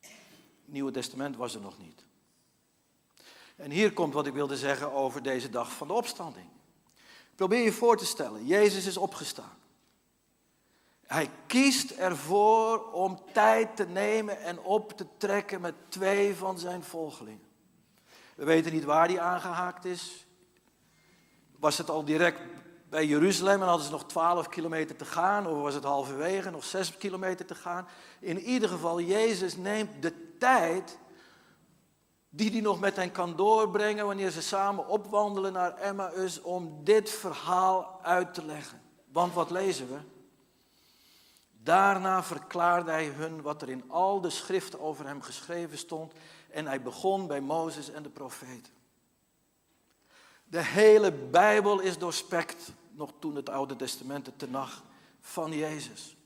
Het 0.00 0.74
Nieuwe 0.74 0.90
Testament 0.90 1.36
was 1.36 1.54
er 1.54 1.60
nog 1.60 1.78
niet. 1.78 2.04
En 3.56 3.70
hier 3.70 3.92
komt 3.92 4.14
wat 4.14 4.26
ik 4.26 4.32
wilde 4.32 4.56
zeggen 4.56 4.92
over 4.92 5.22
deze 5.22 5.50
dag 5.50 5.72
van 5.72 5.86
de 5.86 5.92
opstanding. 5.92 6.46
Probeer 7.34 7.64
je 7.64 7.72
voor 7.72 7.96
te 7.96 8.06
stellen, 8.06 8.46
Jezus 8.46 8.86
is 8.86 8.96
opgestaan. 8.96 9.58
Hij 11.06 11.30
kiest 11.46 11.90
ervoor 11.90 12.92
om 12.92 13.20
tijd 13.32 13.76
te 13.76 13.86
nemen 13.86 14.40
en 14.40 14.60
op 14.60 14.92
te 14.96 15.06
trekken 15.16 15.60
met 15.60 15.74
twee 15.88 16.34
van 16.34 16.58
zijn 16.58 16.82
volgelingen. 16.82 17.46
We 18.34 18.44
weten 18.44 18.72
niet 18.72 18.84
waar 18.84 19.08
hij 19.08 19.20
aangehaakt 19.20 19.84
is. 19.84 20.26
Was 21.58 21.78
het 21.78 21.90
al 21.90 22.04
direct 22.04 22.40
bij 22.88 23.06
Jeruzalem 23.06 23.62
en 23.62 23.68
hadden 23.68 23.86
ze 23.86 23.92
nog 23.92 24.06
12 24.06 24.48
kilometer 24.48 24.96
te 24.96 25.04
gaan? 25.04 25.46
Of 25.46 25.62
was 25.62 25.74
het 25.74 25.84
halverwege, 25.84 26.50
nog 26.50 26.64
6 26.64 26.96
kilometer 26.96 27.46
te 27.46 27.54
gaan? 27.54 27.88
In 28.20 28.38
ieder 28.38 28.68
geval, 28.68 29.00
Jezus 29.00 29.56
neemt 29.56 30.02
de 30.02 30.36
tijd 30.38 30.98
die 32.28 32.50
hij 32.50 32.60
nog 32.60 32.80
met 32.80 32.96
hen 32.96 33.12
kan 33.12 33.36
doorbrengen 33.36 34.06
wanneer 34.06 34.30
ze 34.30 34.42
samen 34.42 34.88
opwandelen 34.88 35.52
naar 35.52 35.76
Emmaus 35.76 36.40
om 36.40 36.80
dit 36.84 37.10
verhaal 37.10 37.98
uit 38.02 38.34
te 38.34 38.44
leggen. 38.44 38.80
Want 39.12 39.34
wat 39.34 39.50
lezen 39.50 39.88
we? 39.88 40.15
Daarna 41.66 42.22
verklaarde 42.22 42.90
hij 42.90 43.06
hun 43.06 43.42
wat 43.42 43.62
er 43.62 43.68
in 43.68 43.90
al 43.90 44.20
de 44.20 44.30
schriften 44.30 44.80
over 44.80 45.06
hem 45.06 45.22
geschreven 45.22 45.78
stond 45.78 46.12
en 46.50 46.66
hij 46.66 46.82
begon 46.82 47.26
bij 47.26 47.40
Mozes 47.40 47.90
en 47.90 48.02
de 48.02 48.08
profeten. 48.08 48.72
De 50.44 50.62
hele 50.62 51.12
Bijbel 51.12 51.80
is 51.80 51.98
doorspekt, 51.98 52.72
nog 52.90 53.12
toen 53.18 53.34
het 53.34 53.48
Oude 53.48 53.76
Testament, 53.76 54.24
de 54.24 54.36
Tenach, 54.36 54.82
van 55.20 55.52
Jezus. 55.52 56.16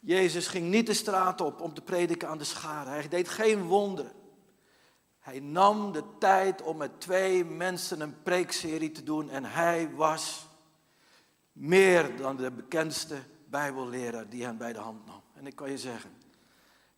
Jezus 0.00 0.46
ging 0.46 0.68
niet 0.70 0.86
de 0.86 0.94
straat 0.94 1.40
op 1.40 1.60
om 1.60 1.74
te 1.74 1.82
prediken 1.82 2.28
aan 2.28 2.38
de 2.38 2.44
scharen. 2.44 2.92
Hij 2.92 3.08
deed 3.08 3.28
geen 3.28 3.62
wonderen. 3.62 4.12
Hij 5.18 5.40
nam 5.40 5.92
de 5.92 6.04
tijd 6.18 6.62
om 6.62 6.76
met 6.76 7.00
twee 7.00 7.44
mensen 7.44 8.00
een 8.00 8.22
preekserie 8.22 8.92
te 8.92 9.02
doen 9.02 9.30
en 9.30 9.44
hij 9.44 9.90
was 9.94 10.46
meer 11.52 12.16
dan 12.16 12.36
de 12.36 12.50
bekendste 12.50 13.16
Bijbelleraar 13.50 14.28
die 14.28 14.44
hen 14.44 14.56
bij 14.56 14.72
de 14.72 14.78
hand 14.78 15.06
nam. 15.06 15.22
En 15.34 15.46
ik 15.46 15.56
kan 15.56 15.70
je 15.70 15.78
zeggen, 15.78 16.10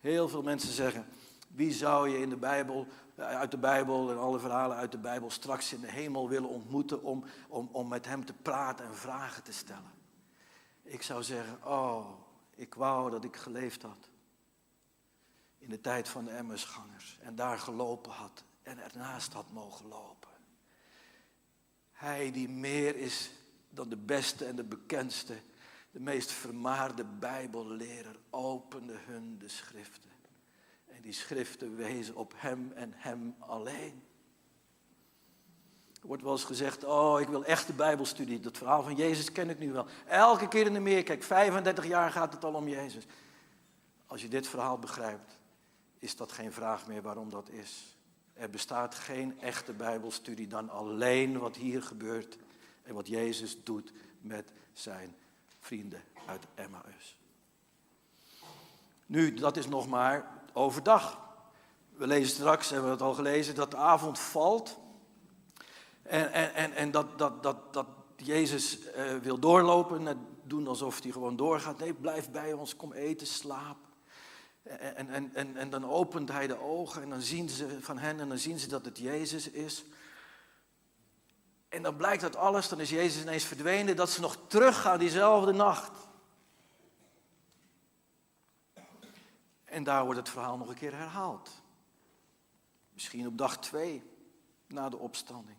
heel 0.00 0.28
veel 0.28 0.42
mensen 0.42 0.72
zeggen, 0.72 1.06
wie 1.48 1.72
zou 1.72 2.08
je 2.08 2.18
in 2.18 2.28
de 2.28 2.36
Bijbel, 2.36 2.86
eh, 3.14 3.26
uit 3.26 3.50
de 3.50 3.58
Bijbel 3.58 4.10
en 4.10 4.18
alle 4.18 4.38
verhalen 4.38 4.76
uit 4.76 4.92
de 4.92 4.98
Bijbel 4.98 5.30
straks 5.30 5.72
in 5.72 5.80
de 5.80 5.90
hemel 5.90 6.28
willen 6.28 6.48
ontmoeten 6.48 7.02
om, 7.02 7.24
om, 7.48 7.68
om 7.72 7.88
met 7.88 8.06
hem 8.06 8.24
te 8.24 8.32
praten 8.32 8.84
en 8.84 8.94
vragen 8.94 9.42
te 9.42 9.52
stellen? 9.52 9.92
Ik 10.82 11.02
zou 11.02 11.22
zeggen, 11.22 11.66
oh, 11.66 12.06
ik 12.50 12.74
wou 12.74 13.10
dat 13.10 13.24
ik 13.24 13.36
geleefd 13.36 13.82
had 13.82 14.08
in 15.58 15.68
de 15.68 15.80
tijd 15.80 16.08
van 16.08 16.24
de 16.24 16.30
Emmersgangers 16.30 17.18
en 17.22 17.34
daar 17.34 17.58
gelopen 17.58 18.12
had 18.12 18.44
en 18.62 18.78
ernaast 18.78 19.32
had 19.32 19.52
mogen 19.52 19.88
lopen. 19.88 20.28
Hij 21.92 22.30
die 22.30 22.48
meer 22.48 22.96
is 22.96 23.30
dan 23.68 23.88
de 23.88 23.96
beste 23.96 24.44
en 24.44 24.56
de 24.56 24.64
bekendste, 24.64 25.34
de 25.90 26.00
meest 26.00 26.32
vermaarde 26.32 27.04
Bijbelleraar, 27.04 28.16
opende 28.30 28.94
hun 29.06 29.38
de 29.38 29.48
schriften. 29.48 30.10
En 30.86 31.02
die 31.02 31.12
schriften 31.12 31.76
wezen 31.76 32.16
op 32.16 32.32
hem 32.36 32.72
en 32.74 32.92
hem 32.94 33.34
alleen. 33.38 34.02
Er 36.00 36.06
wordt 36.06 36.22
wel 36.22 36.32
eens 36.32 36.44
gezegd, 36.44 36.84
oh 36.84 37.20
ik 37.20 37.28
wil 37.28 37.44
echt 37.44 37.66
de 37.66 37.72
Bijbelstudie. 37.72 38.40
Dat 38.40 38.56
verhaal 38.56 38.82
van 38.82 38.94
Jezus 38.94 39.32
ken 39.32 39.50
ik 39.50 39.58
nu 39.58 39.72
wel. 39.72 39.86
Elke 40.06 40.48
keer 40.48 40.66
in 40.66 40.72
de 40.72 40.80
meer, 40.80 41.02
kijk 41.02 41.22
35 41.22 41.86
jaar 41.86 42.10
gaat 42.10 42.32
het 42.32 42.44
al 42.44 42.54
om 42.54 42.68
Jezus. 42.68 43.04
Als 44.06 44.22
je 44.22 44.28
dit 44.28 44.48
verhaal 44.48 44.78
begrijpt, 44.78 45.38
is 45.98 46.16
dat 46.16 46.32
geen 46.32 46.52
vraag 46.52 46.86
meer 46.86 47.02
waarom 47.02 47.30
dat 47.30 47.48
is. 47.48 47.96
Er 48.32 48.50
bestaat 48.50 48.94
geen 48.94 49.40
echte 49.40 49.72
Bijbelstudie 49.72 50.46
dan 50.46 50.70
alleen 50.70 51.38
wat 51.38 51.56
hier 51.56 51.82
gebeurt 51.82 52.36
en 52.82 52.94
wat 52.94 53.08
Jezus 53.08 53.64
doet 53.64 53.92
met 54.20 54.52
zijn 54.72 55.14
vrienden 55.60 56.02
uit 56.26 56.46
Emmaus. 56.54 57.18
Nu, 59.06 59.34
dat 59.34 59.56
is 59.56 59.66
nog 59.66 59.88
maar 59.88 60.42
overdag. 60.52 61.18
We 61.96 62.06
lezen 62.06 62.34
straks, 62.34 62.68
hebben 62.70 62.86
we 62.86 62.94
het 62.94 63.04
al 63.04 63.14
gelezen, 63.14 63.54
dat 63.54 63.70
de 63.70 63.76
avond 63.76 64.18
valt. 64.18 64.78
En, 66.02 66.32
en, 66.32 66.54
en, 66.54 66.72
en 66.72 66.90
dat, 66.90 67.18
dat, 67.18 67.42
dat, 67.42 67.72
dat 67.72 67.86
Jezus 68.16 68.78
uh, 68.78 69.16
wil 69.16 69.38
doorlopen 69.38 70.06
en 70.06 70.26
doen 70.42 70.68
alsof 70.68 71.02
hij 71.02 71.12
gewoon 71.12 71.36
doorgaat. 71.36 71.78
Nee, 71.78 71.94
blijf 71.94 72.30
bij 72.30 72.52
ons, 72.52 72.76
kom 72.76 72.92
eten, 72.92 73.26
slaap. 73.26 73.76
En, 74.62 75.08
en, 75.08 75.34
en, 75.34 75.56
en 75.56 75.70
dan 75.70 75.84
opent 75.84 76.28
hij 76.28 76.46
de 76.46 76.60
ogen 76.60 77.02
en 77.02 77.10
dan 77.10 77.20
zien 77.20 77.48
ze 77.48 77.80
van 77.80 77.98
hen 77.98 78.20
en 78.20 78.28
dan 78.28 78.38
zien 78.38 78.58
ze 78.58 78.68
dat 78.68 78.84
het 78.84 78.98
Jezus 78.98 79.50
is. 79.50 79.84
En 81.70 81.82
dan 81.82 81.96
blijkt 81.96 82.22
dat 82.22 82.36
alles, 82.36 82.68
dan 82.68 82.80
is 82.80 82.90
Jezus 82.90 83.22
ineens 83.22 83.44
verdwenen, 83.44 83.96
dat 83.96 84.10
ze 84.10 84.20
nog 84.20 84.38
teruggaan 84.46 84.98
diezelfde 84.98 85.52
nacht. 85.52 85.90
En 89.64 89.84
daar 89.84 90.04
wordt 90.04 90.18
het 90.18 90.28
verhaal 90.28 90.56
nog 90.56 90.68
een 90.68 90.74
keer 90.74 90.96
herhaald. 90.96 91.50
Misschien 92.92 93.26
op 93.26 93.38
dag 93.38 93.58
twee 93.58 94.02
na 94.66 94.88
de 94.88 94.96
opstanding. 94.96 95.56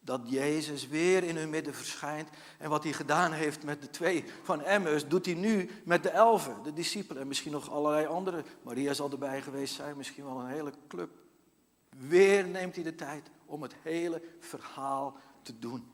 Dat 0.00 0.20
Jezus 0.24 0.88
weer 0.88 1.22
in 1.22 1.36
hun 1.36 1.50
midden 1.50 1.74
verschijnt. 1.74 2.28
En 2.58 2.70
wat 2.70 2.82
hij 2.82 2.92
gedaan 2.92 3.32
heeft 3.32 3.62
met 3.64 3.82
de 3.82 3.90
twee 3.90 4.24
van 4.42 4.60
Emmaus, 4.60 5.08
doet 5.08 5.26
hij 5.26 5.34
nu 5.34 5.70
met 5.84 6.02
de 6.02 6.10
elfen, 6.10 6.62
de 6.62 6.72
discipelen. 6.72 7.22
En 7.22 7.28
misschien 7.28 7.52
nog 7.52 7.70
allerlei 7.70 8.06
andere. 8.06 8.44
Maria 8.62 8.92
zal 8.92 9.10
erbij 9.10 9.42
geweest 9.42 9.74
zijn, 9.74 9.96
misschien 9.96 10.24
wel 10.24 10.40
een 10.40 10.46
hele 10.46 10.72
club. 10.88 11.10
Weer 11.96 12.46
neemt 12.46 12.74
hij 12.74 12.84
de 12.84 12.94
tijd 12.94 13.30
om 13.46 13.62
het 13.62 13.74
hele 13.82 14.22
verhaal 14.40 15.16
te 15.44 15.58
doen. 15.58 15.92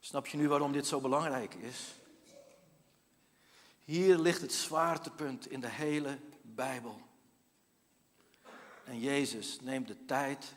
Snap 0.00 0.26
je 0.26 0.36
nu 0.36 0.48
waarom 0.48 0.72
dit 0.72 0.86
zo 0.86 1.00
belangrijk 1.00 1.54
is? 1.54 1.94
Hier 3.84 4.18
ligt 4.18 4.40
het 4.40 4.52
zwaartepunt 4.52 5.50
in 5.50 5.60
de 5.60 5.68
hele 5.68 6.18
Bijbel. 6.42 7.00
En 8.84 9.00
Jezus 9.00 9.60
neemt 9.60 9.88
de 9.88 10.04
tijd 10.04 10.54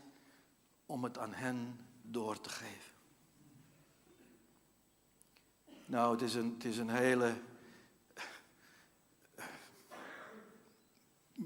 om 0.86 1.04
het 1.04 1.18
aan 1.18 1.34
hen 1.34 1.86
door 2.02 2.42
te 2.42 2.50
geven. 2.50 2.92
Nou, 5.86 6.12
het 6.12 6.22
is 6.22 6.34
een, 6.34 6.54
het 6.54 6.66
is 6.66 6.78
een 6.78 6.90
hele 6.90 7.42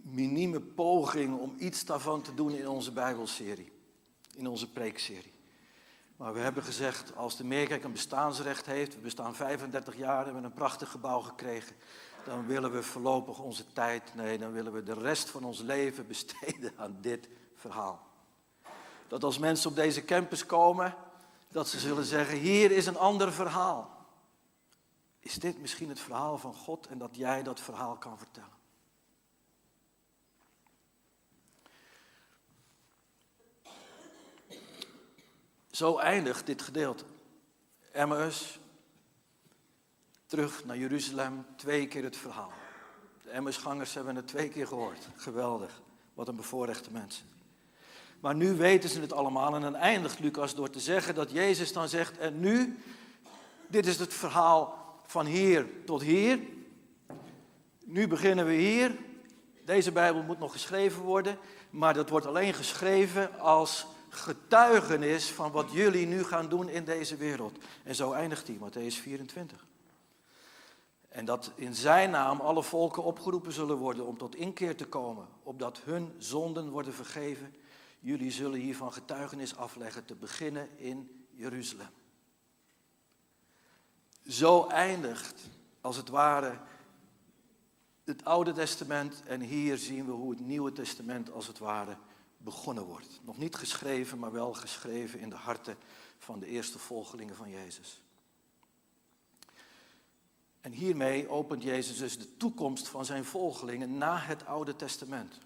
minieme 0.04 0.62
poging 0.62 1.39
om 1.39 1.56
iets 1.58 1.86
daarvan 1.86 2.21
te 2.21 2.34
doen 2.34 2.52
in 2.52 2.67
onze 2.67 2.91
Bijbelserie, 2.91 3.71
in 4.36 4.48
onze 4.48 4.71
preekserie. 4.71 5.34
Maar 6.15 6.34
we 6.34 6.39
hebben 6.39 6.63
gezegd, 6.63 7.15
als 7.15 7.38
de 7.38 7.43
Meerkerk 7.43 7.84
een 7.84 7.91
bestaansrecht 7.91 8.65
heeft, 8.65 8.95
we 8.95 9.02
bestaan 9.02 9.36
35 9.36 9.98
jaar, 9.98 10.26
hebben 10.26 10.43
een 10.43 10.54
prachtig 10.54 10.91
gebouw 10.91 11.19
gekregen, 11.19 11.76
dan 12.26 12.45
willen 12.45 12.71
we 12.71 12.84
voorlopig 12.84 13.39
onze 13.39 13.74
tijd, 13.74 14.15
nee, 14.15 14.38
dan 14.38 14.52
willen 14.52 14.74
we 14.74 14.84
de 14.84 14.93
rest 14.93 15.30
van 15.30 15.43
ons 15.43 15.60
leven 15.60 16.08
besteden 16.08 16.74
aan 16.78 16.98
dit 17.02 17.30
verhaal. 17.56 18.08
Dat 19.08 19.24
als 19.24 19.38
mensen 19.38 19.69
op 19.69 19.76
deze 19.76 20.06
campus 20.06 20.45
komen, 20.45 20.95
dat 21.48 21.67
ze 21.67 21.80
zullen 21.80 22.06
zeggen, 22.06 22.38
hier 22.38 22.71
is 22.71 22.86
een 22.86 22.98
ander 22.98 23.34
verhaal. 23.34 24.08
Is 25.19 25.34
dit 25.34 25.60
misschien 25.62 25.89
het 25.89 26.00
verhaal 26.00 26.38
van 26.38 26.54
God 26.54 26.88
en 26.88 26.98
dat 26.98 27.15
jij 27.15 27.43
dat 27.43 27.60
verhaal 27.60 27.95
kan 27.95 28.17
vertellen? 28.17 28.50
Zo 35.76 35.98
eindigt 35.98 36.46
dit 36.46 36.62
gedeelte. 36.62 37.04
Emmaus, 37.92 38.60
terug 40.26 40.66
naar 40.66 40.78
Jeruzalem, 40.78 41.46
twee 41.56 41.88
keer 41.88 42.04
het 42.04 42.18
verhaal. 42.18 42.52
De 43.24 43.30
Emmausgangers 43.30 43.94
hebben 43.94 44.16
het 44.16 44.28
twee 44.28 44.50
keer 44.50 44.68
gehoord. 44.68 45.08
Geweldig, 45.16 45.82
wat 46.14 46.28
een 46.28 46.36
bevoorrechte 46.36 46.92
mensen. 46.92 47.26
Maar 48.20 48.36
nu 48.36 48.56
weten 48.56 48.90
ze 48.90 49.02
het 49.02 49.14
allemaal 49.14 49.56
en 49.56 49.62
dan 49.62 49.76
eindigt 49.76 50.20
Lucas 50.20 50.56
door 50.56 50.70
te 50.70 50.80
zeggen 50.80 51.16
dat 51.16 51.32
Jezus 51.32 51.74
dan 51.74 51.90
zegt, 51.90 52.18
en 52.18 52.40
nu, 52.40 52.80
dit 53.68 53.86
is 53.86 54.00
het 54.00 54.14
verhaal 54.14 54.94
van 55.06 55.26
hier 55.26 55.68
tot 55.86 56.02
hier. 56.02 56.40
Nu 57.86 58.08
beginnen 58.08 58.46
we 58.46 58.54
hier. 58.54 58.98
Deze 59.66 59.92
Bijbel 59.92 60.24
moet 60.24 60.40
nog 60.40 60.52
geschreven 60.52 61.02
worden, 61.02 61.38
maar 61.70 61.94
dat 61.94 62.10
wordt 62.10 62.26
alleen 62.26 62.54
geschreven 62.54 63.40
als 63.40 63.86
getuigenis 64.15 65.32
van 65.32 65.51
wat 65.51 65.71
jullie 65.71 66.08
nu 66.08 66.23
gaan 66.23 66.49
doen 66.49 66.69
in 66.69 66.86
deze 66.86 67.15
wereld. 67.15 67.58
En 67.84 67.95
zo 67.95 68.12
eindigt 68.12 68.47
hij, 68.47 68.58
Matthäus 68.58 69.01
24. 69.01 69.65
En 71.10 71.25
dat 71.25 71.51
in 71.56 71.75
zijn 71.75 72.10
naam 72.10 72.39
alle 72.39 72.63
volken 72.63 73.04
opgeroepen 73.04 73.51
zullen 73.51 73.78
worden 73.78 74.06
om 74.06 74.17
tot 74.17 74.36
inkeer 74.36 74.75
te 74.75 74.86
komen, 74.86 75.28
opdat 75.43 75.82
hun 75.84 76.13
zonden 76.17 76.69
worden 76.69 76.93
vergeven. 76.93 77.56
Jullie 77.99 78.32
zullen 78.32 78.60
hiervan 78.60 78.93
getuigenis 78.93 79.56
afleggen, 79.56 80.06
te 80.06 80.15
beginnen 80.15 80.69
in 80.78 81.25
Jeruzalem. 81.30 81.89
Zo 84.28 84.67
eindigt, 84.67 85.49
als 85.82 85.97
het 85.97 86.10
ware, 86.10 86.60
het 88.04 88.25
Oude 88.25 88.54
Testament 88.54 89.23
en 89.25 89.41
hier 89.41 89.78
zien 89.78 90.06
we 90.06 90.12
hoe 90.12 90.30
het 90.30 90.39
Nieuwe 90.39 90.71
Testament 90.71 91.32
als 91.32 91.47
het 91.47 91.58
ware 91.58 91.97
begonnen 92.45 92.84
wordt. 92.84 93.19
Nog 93.23 93.38
niet 93.38 93.55
geschreven, 93.55 94.19
maar 94.19 94.31
wel 94.31 94.53
geschreven 94.53 95.19
in 95.19 95.29
de 95.29 95.36
harten 95.36 95.77
van 96.17 96.39
de 96.39 96.45
eerste 96.45 96.79
volgelingen 96.79 97.36
van 97.36 97.49
Jezus. 97.49 98.01
En 100.62 100.71
hiermee 100.71 101.29
opent 101.29 101.63
Jezus 101.63 101.97
dus 101.97 102.17
de 102.17 102.38
toekomst 102.38 102.88
van 102.88 103.05
zijn 103.05 103.25
volgelingen 103.25 103.97
na 103.97 104.17
het 104.17 104.45
Oude 104.45 104.75
Testament. 104.75 105.38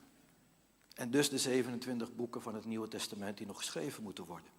En 0.94 1.12
dus 1.12 1.30
de 1.30 1.38
27 1.38 2.16
boeken 2.16 2.42
van 2.42 2.56
het 2.56 2.66
Nieuwe 2.66 2.88
Testament 2.88 3.38
die 3.38 3.48
nog 3.48 3.58
geschreven 3.58 4.04
moeten 4.04 4.26
worden. 4.26 4.50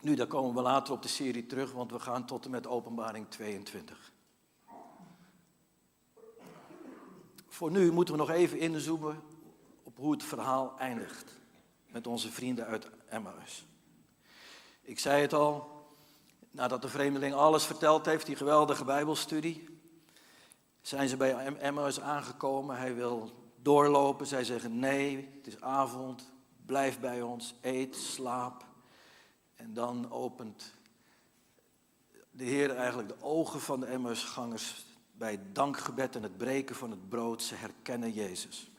Nu, 0.00 0.14
daar 0.14 0.26
komen 0.26 0.54
we 0.54 0.60
later 0.60 0.94
op 0.94 1.02
de 1.02 1.08
serie 1.08 1.46
terug, 1.46 1.72
want 1.72 1.90
we 1.90 2.00
gaan 2.00 2.26
tot 2.26 2.44
en 2.44 2.50
met 2.50 2.66
Openbaring 2.66 3.28
22. 3.28 4.12
Voor 7.48 7.70
nu 7.70 7.92
moeten 7.92 8.14
we 8.14 8.20
nog 8.20 8.30
even 8.30 8.58
inzoomen 8.58 9.22
hoe 9.94 10.12
het 10.12 10.22
verhaal 10.22 10.78
eindigt 10.78 11.32
met 11.90 12.06
onze 12.06 12.32
vrienden 12.32 12.66
uit 12.66 12.88
Emmaus. 13.08 13.66
Ik 14.82 14.98
zei 14.98 15.22
het 15.22 15.32
al, 15.32 15.86
nadat 16.50 16.82
de 16.82 16.88
vreemdeling 16.88 17.34
alles 17.34 17.64
verteld 17.64 18.06
heeft, 18.06 18.26
die 18.26 18.36
geweldige 18.36 18.84
Bijbelstudie, 18.84 19.72
zijn 20.80 21.08
ze 21.08 21.16
bij 21.16 21.56
Emmaus 21.56 22.00
aangekomen. 22.00 22.76
Hij 22.76 22.94
wil 22.94 23.30
doorlopen. 23.62 24.26
Zij 24.26 24.44
zeggen 24.44 24.78
nee, 24.78 25.32
het 25.36 25.46
is 25.46 25.60
avond, 25.60 26.32
blijf 26.66 27.00
bij 27.00 27.22
ons, 27.22 27.54
eet, 27.60 27.96
slaap. 27.96 28.64
En 29.54 29.74
dan 29.74 30.10
opent 30.10 30.74
de 32.30 32.44
Heer 32.44 32.76
eigenlijk 32.76 33.08
de 33.08 33.22
ogen 33.22 33.60
van 33.60 33.80
de 33.80 33.86
Emmausgangers 33.86 34.86
bij 35.12 35.30
het 35.30 35.54
dankgebed 35.54 36.16
en 36.16 36.22
het 36.22 36.36
breken 36.36 36.76
van 36.76 36.90
het 36.90 37.08
brood. 37.08 37.42
Ze 37.42 37.54
herkennen 37.54 38.12
Jezus. 38.12 38.70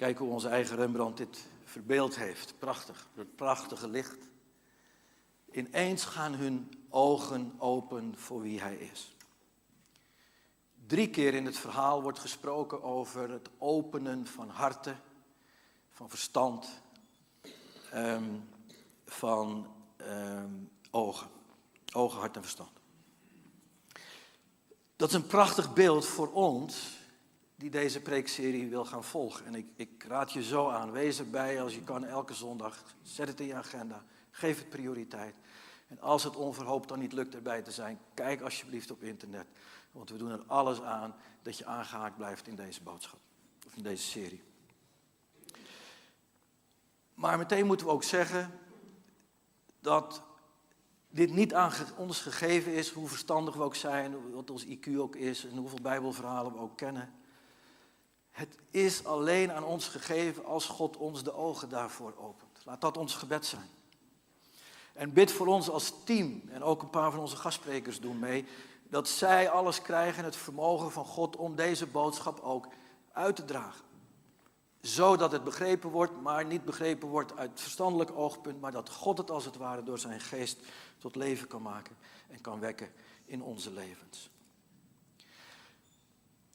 Kijk 0.00 0.18
hoe 0.18 0.30
onze 0.30 0.48
eigen 0.48 0.76
Rembrandt 0.76 1.16
dit 1.16 1.46
verbeeld 1.64 2.16
heeft. 2.16 2.54
Prachtig, 2.58 3.08
het 3.14 3.36
prachtige 3.36 3.88
licht. 3.88 4.18
Ineens 5.50 6.04
gaan 6.04 6.34
hun 6.34 6.84
ogen 6.88 7.54
open 7.58 8.14
voor 8.16 8.42
wie 8.42 8.60
hij 8.60 8.76
is. 8.76 9.16
Drie 10.86 11.10
keer 11.10 11.34
in 11.34 11.46
het 11.46 11.58
verhaal 11.58 12.02
wordt 12.02 12.18
gesproken 12.18 12.82
over 12.82 13.30
het 13.30 13.48
openen 13.58 14.26
van 14.26 14.48
harten, 14.48 15.00
van 15.90 16.08
verstand, 16.08 16.68
ehm, 17.90 18.38
van 19.06 19.66
ehm, 19.96 20.54
ogen. 20.90 21.28
Ogen, 21.92 22.18
hart 22.18 22.36
en 22.36 22.42
verstand. 22.42 22.72
Dat 24.96 25.08
is 25.08 25.14
een 25.14 25.26
prachtig 25.26 25.72
beeld 25.72 26.06
voor 26.06 26.32
ons 26.32 26.98
die 27.60 27.70
deze 27.70 28.00
preekserie 28.00 28.68
wil 28.68 28.84
gaan 28.84 29.04
volgen. 29.04 29.46
En 29.46 29.54
ik, 29.54 29.66
ik 29.76 30.04
raad 30.08 30.32
je 30.32 30.42
zo 30.42 30.68
aan, 30.68 30.90
wees 30.90 31.18
erbij 31.18 31.62
als 31.62 31.74
je 31.74 31.82
kan 31.82 32.04
elke 32.04 32.34
zondag. 32.34 32.82
Zet 33.02 33.28
het 33.28 33.40
in 33.40 33.46
je 33.46 33.54
agenda, 33.54 34.04
geef 34.30 34.58
het 34.58 34.68
prioriteit. 34.68 35.34
En 35.88 36.00
als 36.00 36.24
het 36.24 36.36
onverhoopt 36.36 36.88
dan 36.88 36.98
niet 36.98 37.12
lukt 37.12 37.34
erbij 37.34 37.62
te 37.62 37.70
zijn, 37.70 37.98
kijk 38.14 38.40
alsjeblieft 38.40 38.90
op 38.90 39.02
internet. 39.02 39.46
Want 39.92 40.10
we 40.10 40.16
doen 40.16 40.30
er 40.30 40.42
alles 40.46 40.82
aan 40.82 41.14
dat 41.42 41.58
je 41.58 41.66
aangehaakt 41.66 42.16
blijft 42.16 42.46
in 42.46 42.54
deze 42.54 42.82
boodschap. 42.82 43.18
Of 43.66 43.76
in 43.76 43.82
deze 43.82 44.04
serie. 44.04 44.42
Maar 47.14 47.38
meteen 47.38 47.66
moeten 47.66 47.86
we 47.86 47.92
ook 47.92 48.04
zeggen 48.04 48.58
dat 49.80 50.22
dit 51.08 51.32
niet 51.32 51.54
aan 51.54 51.72
ons 51.96 52.20
gegeven 52.20 52.72
is, 52.72 52.90
hoe 52.90 53.08
verstandig 53.08 53.54
we 53.54 53.62
ook 53.62 53.74
zijn, 53.74 54.32
wat 54.32 54.50
ons 54.50 54.66
IQ 54.66 54.96
ook 54.96 55.16
is 55.16 55.44
en 55.44 55.56
hoeveel 55.56 55.80
Bijbelverhalen 55.82 56.52
we 56.52 56.58
ook 56.58 56.76
kennen. 56.76 57.19
Het 58.40 58.56
is 58.70 59.04
alleen 59.04 59.52
aan 59.52 59.64
ons 59.64 59.88
gegeven 59.88 60.44
als 60.44 60.66
God 60.66 60.96
ons 60.96 61.22
de 61.22 61.34
ogen 61.34 61.68
daarvoor 61.68 62.14
opent. 62.16 62.58
Laat 62.64 62.80
dat 62.80 62.96
ons 62.96 63.14
gebed 63.14 63.46
zijn. 63.46 63.68
En 64.92 65.12
bid 65.12 65.32
voor 65.32 65.46
ons 65.46 65.68
als 65.68 65.92
team, 66.04 66.42
en 66.48 66.62
ook 66.62 66.82
een 66.82 66.90
paar 66.90 67.10
van 67.10 67.20
onze 67.20 67.36
gastsprekers 67.36 68.00
doen 68.00 68.18
mee, 68.18 68.46
dat 68.88 69.08
zij 69.08 69.50
alles 69.50 69.82
krijgen, 69.82 70.24
het 70.24 70.36
vermogen 70.36 70.92
van 70.92 71.04
God 71.04 71.36
om 71.36 71.56
deze 71.56 71.86
boodschap 71.86 72.40
ook 72.40 72.68
uit 73.12 73.36
te 73.36 73.44
dragen. 73.44 73.84
Zodat 74.80 75.32
het 75.32 75.44
begrepen 75.44 75.90
wordt, 75.90 76.20
maar 76.20 76.44
niet 76.44 76.64
begrepen 76.64 77.08
wordt 77.08 77.36
uit 77.36 77.60
verstandelijk 77.60 78.10
oogpunt, 78.10 78.60
maar 78.60 78.72
dat 78.72 78.90
God 78.90 79.18
het 79.18 79.30
als 79.30 79.44
het 79.44 79.56
ware 79.56 79.82
door 79.82 79.98
zijn 79.98 80.20
geest 80.20 80.58
tot 80.98 81.16
leven 81.16 81.48
kan 81.48 81.62
maken 81.62 81.96
en 82.28 82.40
kan 82.40 82.60
wekken 82.60 82.92
in 83.24 83.42
onze 83.42 83.70
levens. 83.70 84.30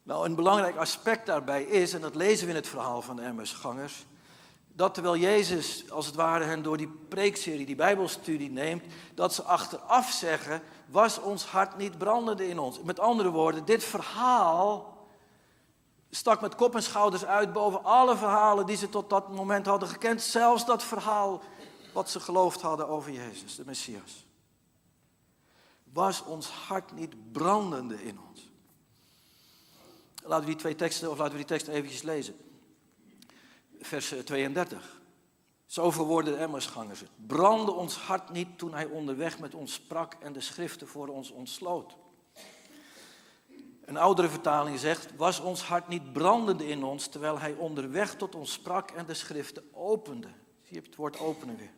Nou, 0.05 0.25
een 0.25 0.35
belangrijk 0.35 0.75
aspect 0.75 1.25
daarbij 1.25 1.63
is, 1.63 1.93
en 1.93 2.01
dat 2.01 2.15
lezen 2.15 2.45
we 2.45 2.49
in 2.49 2.55
het 2.55 2.67
verhaal 2.67 3.01
van 3.01 3.15
de 3.15 3.21
Emmersgangers, 3.21 4.05
dat 4.67 4.93
terwijl 4.93 5.17
Jezus 5.17 5.91
als 5.91 6.05
het 6.05 6.15
ware 6.15 6.43
hen 6.43 6.63
door 6.63 6.77
die 6.77 6.87
preekserie, 7.09 7.65
die 7.65 7.75
Bijbelstudie 7.75 8.51
neemt, 8.51 8.83
dat 9.13 9.33
ze 9.33 9.43
achteraf 9.43 10.11
zeggen, 10.11 10.61
was 10.87 11.19
ons 11.19 11.45
hart 11.45 11.77
niet 11.77 11.97
brandende 11.97 12.47
in 12.47 12.59
ons. 12.59 12.81
Met 12.81 12.99
andere 12.99 13.29
woorden, 13.29 13.65
dit 13.65 13.83
verhaal 13.83 14.97
stak 16.09 16.41
met 16.41 16.55
kop 16.55 16.75
en 16.75 16.83
schouders 16.83 17.25
uit 17.25 17.53
boven 17.53 17.83
alle 17.83 18.17
verhalen 18.17 18.65
die 18.65 18.77
ze 18.77 18.89
tot 18.89 19.09
dat 19.09 19.31
moment 19.31 19.65
hadden 19.65 19.89
gekend. 19.89 20.21
Zelfs 20.21 20.65
dat 20.65 20.83
verhaal 20.83 21.41
wat 21.93 22.09
ze 22.09 22.19
geloofd 22.19 22.61
hadden 22.61 22.87
over 22.87 23.11
Jezus, 23.11 23.55
de 23.55 23.65
Messias. 23.65 24.25
Was 25.93 26.23
ons 26.23 26.49
hart 26.49 26.91
niet 26.91 27.31
brandende 27.31 28.03
in 28.03 28.19
ons? 28.29 28.53
Laten 30.25 30.45
we 30.45 30.51
die 30.51 30.59
twee 30.59 30.75
teksten, 30.75 31.11
of 31.11 31.17
laten 31.17 31.31
we 31.31 31.37
die 31.37 31.47
teksten 31.47 31.73
eventjes 31.73 32.01
lezen. 32.01 32.35
Vers 33.79 34.13
32. 34.23 35.01
Zo 35.65 35.91
verwoordde 35.91 36.31
de 36.31 36.37
Emmersgangers 36.37 36.99
het. 36.99 37.09
Brandde 37.27 37.71
ons 37.71 37.95
hart 37.95 38.29
niet 38.29 38.57
toen 38.57 38.73
hij 38.73 38.85
onderweg 38.85 39.39
met 39.39 39.53
ons 39.53 39.73
sprak 39.73 40.13
en 40.13 40.33
de 40.33 40.41
schriften 40.41 40.87
voor 40.87 41.07
ons 41.07 41.31
ontsloot. 41.31 41.95
Een 43.85 43.97
oudere 43.97 44.29
vertaling 44.29 44.79
zegt, 44.79 45.15
was 45.15 45.39
ons 45.39 45.61
hart 45.61 45.87
niet 45.87 46.13
brandende 46.13 46.67
in 46.67 46.83
ons 46.83 47.07
terwijl 47.07 47.39
hij 47.39 47.53
onderweg 47.53 48.15
tot 48.15 48.35
ons 48.35 48.51
sprak 48.51 48.91
en 48.91 49.05
de 49.05 49.13
schriften 49.13 49.63
opende. 49.73 50.27
Zie 50.61 50.75
je 50.75 50.81
het 50.81 50.95
woord 50.95 51.19
openen 51.19 51.57
weer. 51.57 51.71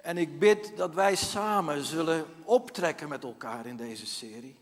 En 0.00 0.18
ik 0.18 0.38
bid 0.38 0.76
dat 0.76 0.94
wij 0.94 1.16
samen 1.16 1.84
zullen 1.84 2.26
optrekken 2.44 3.08
met 3.08 3.24
elkaar 3.24 3.66
in 3.66 3.76
deze 3.76 4.06
serie. 4.06 4.56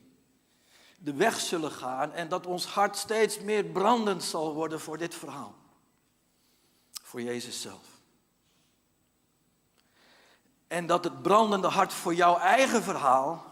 De 1.01 1.15
weg 1.15 1.41
zullen 1.41 1.71
gaan 1.71 2.13
en 2.13 2.29
dat 2.29 2.47
ons 2.47 2.67
hart 2.67 2.97
steeds 2.97 3.41
meer 3.41 3.65
brandend 3.65 4.25
zal 4.25 4.55
worden 4.55 4.81
voor 4.81 4.99
dit 4.99 5.15
verhaal. 5.15 5.55
Voor 7.03 7.23
Jezus 7.23 7.61
zelf. 7.61 7.87
En 10.67 10.87
dat 10.87 11.05
het 11.05 11.23
brandende 11.23 11.69
hart 11.69 11.93
voor 11.93 12.15
jouw 12.15 12.39
eigen 12.39 12.83
verhaal 12.83 13.45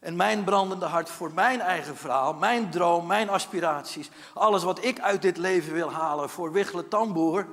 en 0.00 0.16
mijn 0.16 0.44
brandende 0.44 0.86
hart 0.86 1.10
voor 1.10 1.32
mijn 1.32 1.60
eigen 1.60 1.96
verhaal, 1.96 2.34
mijn 2.34 2.70
droom, 2.70 3.06
mijn 3.06 3.28
aspiraties, 3.28 4.10
alles 4.34 4.62
wat 4.62 4.84
ik 4.84 5.00
uit 5.00 5.22
dit 5.22 5.36
leven 5.36 5.72
wil 5.72 5.92
halen 5.92 6.30
voor 6.30 6.52
Wichelen 6.52 6.88
Tamboer, 6.88 7.46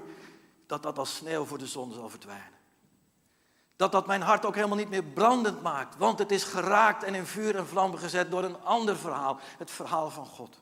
dat 0.66 0.84
dat 0.84 0.98
als 0.98 1.16
sneeuw 1.16 1.46
voor 1.46 1.58
de 1.58 1.68
zon 1.68 1.94
zal 1.94 2.10
verdwijnen. 2.10 2.57
Dat 3.78 3.92
dat 3.92 4.08
mijn 4.08 4.22
hart 4.22 4.46
ook 4.46 4.56
helemaal 4.56 4.78
niet 4.78 4.90
meer 4.90 5.04
brandend 5.04 5.62
maakt, 5.62 5.98
want 5.98 6.20
het 6.20 6.32
is 6.32 6.44
geraakt 6.44 7.04
en 7.04 7.16
in 7.16 7.26
vuur 7.26 7.56
en 7.56 7.68
vlam 7.68 7.96
gezet 7.96 8.32
door 8.32 8.44
een 8.44 8.62
ander 8.62 8.98
verhaal, 8.98 9.40
het 9.58 9.72
verhaal 9.72 10.10
van 10.10 10.26
God. 10.26 10.60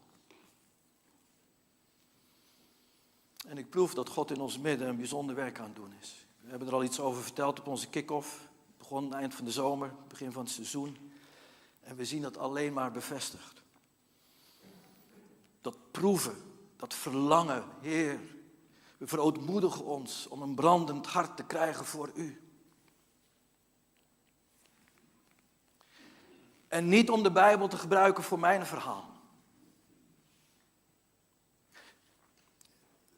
En 3.48 3.58
ik 3.58 3.70
proef 3.70 3.94
dat 3.94 4.10
God 4.10 4.32
in 4.32 4.42
ons 4.42 4.60
midden 4.60 4.88
een 4.88 4.98
bijzonder 4.98 5.36
werk 5.36 5.60
aan 5.60 5.66
het 5.66 5.76
doen 5.76 5.94
is. 6.02 6.26
We 6.42 6.50
hebben 6.50 6.68
er 6.68 6.74
al 6.74 6.84
iets 6.84 7.00
over 7.00 7.24
verteld 7.24 7.60
op 7.60 7.68
onze 7.68 7.88
kick-off. 7.88 8.48
Begon 8.78 9.14
eind 9.14 9.36
van 9.36 9.46
de 9.46 9.52
zomer, 9.52 9.94
begin 10.08 10.32
van 10.32 10.44
het 10.44 10.52
seizoen. 10.52 11.12
En 11.84 11.96
we 11.96 12.06
zien 12.06 12.22
dat 12.22 12.38
alleen 12.38 12.74
maar 12.74 12.92
bevestigd. 12.92 13.62
Dat 15.62 15.78
proeven, 15.92 16.36
dat 16.76 16.94
verlangen, 16.94 17.64
Heer. 17.82 18.20
We 18.98 19.08
verootmoedigen 19.08 19.86
ons 19.86 20.28
om 20.28 20.42
een 20.42 20.56
brandend 20.56 21.08
hart 21.08 21.38
te 21.38 21.44
krijgen 21.44 21.86
voor 21.86 22.12
U. 22.14 22.45
En 26.68 26.90
niet 26.90 27.10
om 27.10 27.24
de 27.24 27.32
Bijbel 27.32 27.68
te 27.68 27.78
gebruiken 27.78 28.24
voor 28.24 28.40
mijn 28.40 28.66
verhaal. 28.66 29.14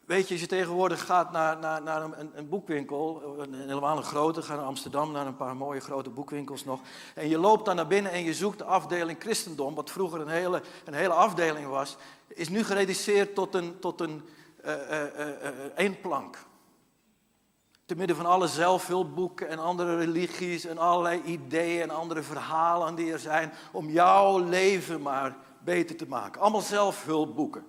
Weet 0.07 0.27
je, 0.27 0.31
als 0.31 0.41
je 0.41 0.47
tegenwoordig 0.47 1.05
gaat 1.05 1.31
naar, 1.31 1.57
naar, 1.57 1.81
naar 1.81 2.03
een, 2.03 2.31
een, 2.33 2.49
boekwinkel, 2.49 3.36
een, 3.39 3.53
helemaal 3.53 3.97
een 3.97 4.03
grote, 4.03 4.41
ga 4.41 4.55
naar 4.55 4.65
Amsterdam, 4.65 5.12
naar 5.12 5.25
een 5.27 5.36
paar 5.36 5.55
mooie 5.55 5.79
grote 5.79 6.10
boekwinkels 6.10 6.65
nog. 6.65 6.79
En 7.15 7.29
je 7.29 7.38
loopt 7.38 7.65
dan 7.65 7.75
naar 7.75 7.88
binnen 7.88 8.12
en 8.12 8.23
je 8.23 8.33
zoekt 8.33 8.57
de 8.57 8.63
afdeling 8.63 9.19
christendom, 9.19 9.75
wat 9.75 9.91
vroeger 9.91 10.21
een 10.21 10.27
hele, 10.27 10.62
een 10.86 10.93
hele 10.93 11.13
afdeling 11.13 11.67
was, 11.67 11.97
is 12.27 12.49
nu 12.49 12.63
gereduceerd 12.63 13.36
tot 13.36 13.53
een, 13.53 13.79
tot 13.79 14.01
een 14.01 14.29
uh, 14.65 14.73
uh, 14.73 15.01
uh, 15.19 15.47
één 15.75 16.01
plank. 16.01 16.38
Te 17.88 17.95
midden 17.95 18.15
van 18.15 18.26
alle 18.26 18.47
zelfhulpboeken 18.47 19.50
en 19.50 19.60
andere 19.60 19.97
religies 19.97 20.65
en 20.65 20.78
allerlei 20.78 21.21
ideeën 21.26 21.82
en 21.82 21.89
andere 21.89 22.21
verhalen 22.21 22.95
die 22.95 23.12
er 23.12 23.19
zijn 23.19 23.54
om 23.71 23.89
jouw 23.89 24.38
leven 24.38 25.02
maar 25.02 25.36
beter 25.63 25.95
te 25.95 26.08
maken. 26.08 26.41
Allemaal 26.41 26.62
zelfhulpboeken. 26.62 27.65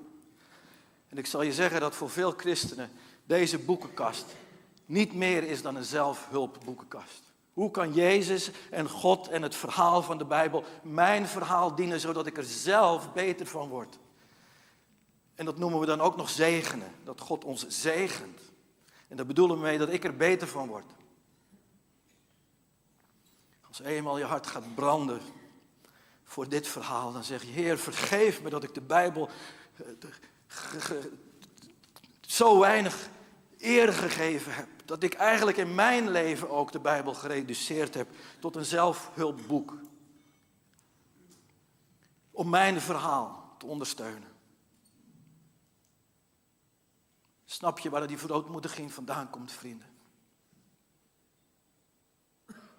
En 1.08 1.18
ik 1.18 1.26
zal 1.26 1.42
je 1.42 1.52
zeggen 1.52 1.80
dat 1.80 1.94
voor 1.94 2.10
veel 2.10 2.34
christenen 2.36 2.90
deze 3.24 3.58
boekenkast 3.58 4.26
niet 4.86 5.14
meer 5.14 5.42
is 5.42 5.62
dan 5.62 5.76
een 5.76 5.84
zelfhulpboekenkast. 5.84 7.22
Hoe 7.52 7.70
kan 7.70 7.92
Jezus 7.92 8.50
en 8.70 8.88
God 8.88 9.28
en 9.28 9.42
het 9.42 9.54
verhaal 9.54 10.02
van 10.02 10.18
de 10.18 10.24
Bijbel 10.24 10.64
mijn 10.82 11.26
verhaal 11.26 11.74
dienen 11.74 12.00
zodat 12.00 12.26
ik 12.26 12.36
er 12.36 12.44
zelf 12.44 13.12
beter 13.12 13.46
van 13.46 13.68
word? 13.68 13.98
En 15.34 15.44
dat 15.44 15.58
noemen 15.58 15.80
we 15.80 15.86
dan 15.86 16.00
ook 16.00 16.16
nog 16.16 16.28
zegenen, 16.28 16.92
dat 17.04 17.20
God 17.20 17.44
ons 17.44 17.66
zegent. 17.68 18.47
En 19.08 19.16
daar 19.16 19.26
bedoelen 19.26 19.56
we 19.56 19.62
mee 19.62 19.78
dat 19.78 19.92
ik 19.92 20.04
er 20.04 20.16
beter 20.16 20.48
van 20.48 20.68
word. 20.68 20.92
Als 23.68 23.80
eenmaal 23.80 24.18
je 24.18 24.24
hart 24.24 24.46
gaat 24.46 24.74
branden 24.74 25.20
voor 26.24 26.48
dit 26.48 26.68
verhaal, 26.68 27.12
dan 27.12 27.24
zeg 27.24 27.42
je, 27.42 27.50
Heer, 27.50 27.78
vergeef 27.78 28.42
me 28.42 28.50
dat 28.50 28.62
ik 28.62 28.74
de 28.74 28.80
Bijbel 28.80 29.28
eh, 29.76 30.90
zo 32.20 32.58
weinig 32.58 33.08
eer 33.58 33.92
gegeven 33.92 34.54
heb. 34.54 34.68
Dat 34.84 35.02
ik 35.02 35.14
eigenlijk 35.14 35.56
in 35.56 35.74
mijn 35.74 36.10
leven 36.10 36.50
ook 36.50 36.72
de 36.72 36.80
Bijbel 36.80 37.14
gereduceerd 37.14 37.94
heb 37.94 38.08
tot 38.40 38.56
een 38.56 38.64
zelfhulpboek. 38.64 39.74
Om 42.30 42.48
mijn 42.50 42.80
verhaal 42.80 43.54
te 43.58 43.66
ondersteunen. 43.66 44.37
Snap 47.50 47.78
je 47.78 47.90
waar 47.90 48.06
die 48.06 48.18
verootmoediging 48.18 48.92
vandaan 48.92 49.30
komt, 49.30 49.52
vrienden? 49.52 49.88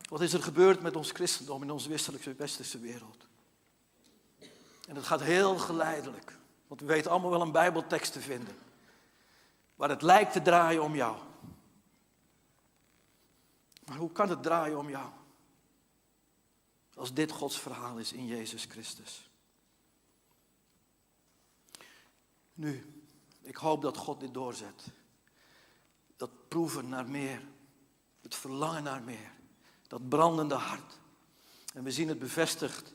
Wat 0.09 0.21
is 0.21 0.33
er 0.33 0.43
gebeurd 0.43 0.81
met 0.81 0.95
ons 0.95 1.11
christendom 1.11 1.63
in 1.63 1.71
onze 1.71 1.89
westerse 2.37 2.79
wereld? 2.79 3.27
En 4.87 4.95
het 4.95 5.05
gaat 5.05 5.21
heel 5.21 5.57
geleidelijk. 5.57 6.37
Want 6.67 6.81
we 6.81 6.87
weten 6.87 7.11
allemaal 7.11 7.29
wel 7.29 7.41
een 7.41 7.51
Bijbeltekst 7.51 8.13
te 8.13 8.21
vinden. 8.21 8.57
Waar 9.75 9.89
het 9.89 10.01
lijkt 10.01 10.33
te 10.33 10.41
draaien 10.41 10.83
om 10.83 10.95
jou. 10.95 11.17
Maar 13.85 13.97
hoe 13.97 14.11
kan 14.11 14.29
het 14.29 14.43
draaien 14.43 14.77
om 14.77 14.89
jou? 14.89 15.09
Als 16.95 17.13
dit 17.13 17.31
Gods 17.31 17.59
verhaal 17.59 17.97
is 17.97 18.13
in 18.13 18.27
Jezus 18.27 18.65
Christus. 18.65 19.29
Nu, 22.53 22.98
ik 23.49 23.55
hoop 23.55 23.81
dat 23.81 23.97
God 23.97 24.19
dit 24.19 24.33
doorzet. 24.33 24.87
Dat 26.17 26.29
proeven 26.47 26.89
naar 26.89 27.09
meer. 27.09 27.41
Het 28.21 28.35
verlangen 28.35 28.83
naar 28.83 29.01
meer. 29.01 29.31
Dat 29.87 30.09
brandende 30.09 30.55
hart. 30.55 30.99
En 31.73 31.83
we 31.83 31.91
zien 31.91 32.07
het 32.07 32.19
bevestigd 32.19 32.93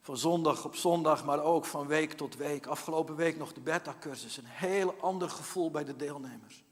van 0.00 0.16
zondag 0.16 0.64
op 0.64 0.76
zondag, 0.76 1.24
maar 1.24 1.42
ook 1.42 1.64
van 1.64 1.86
week 1.86 2.12
tot 2.12 2.36
week. 2.36 2.66
Afgelopen 2.66 3.16
week 3.16 3.36
nog 3.36 3.52
de 3.52 3.60
beta-cursus. 3.60 4.36
Een 4.36 4.46
heel 4.46 4.94
ander 5.00 5.30
gevoel 5.30 5.70
bij 5.70 5.84
de 5.84 5.96
deelnemers. 5.96 6.64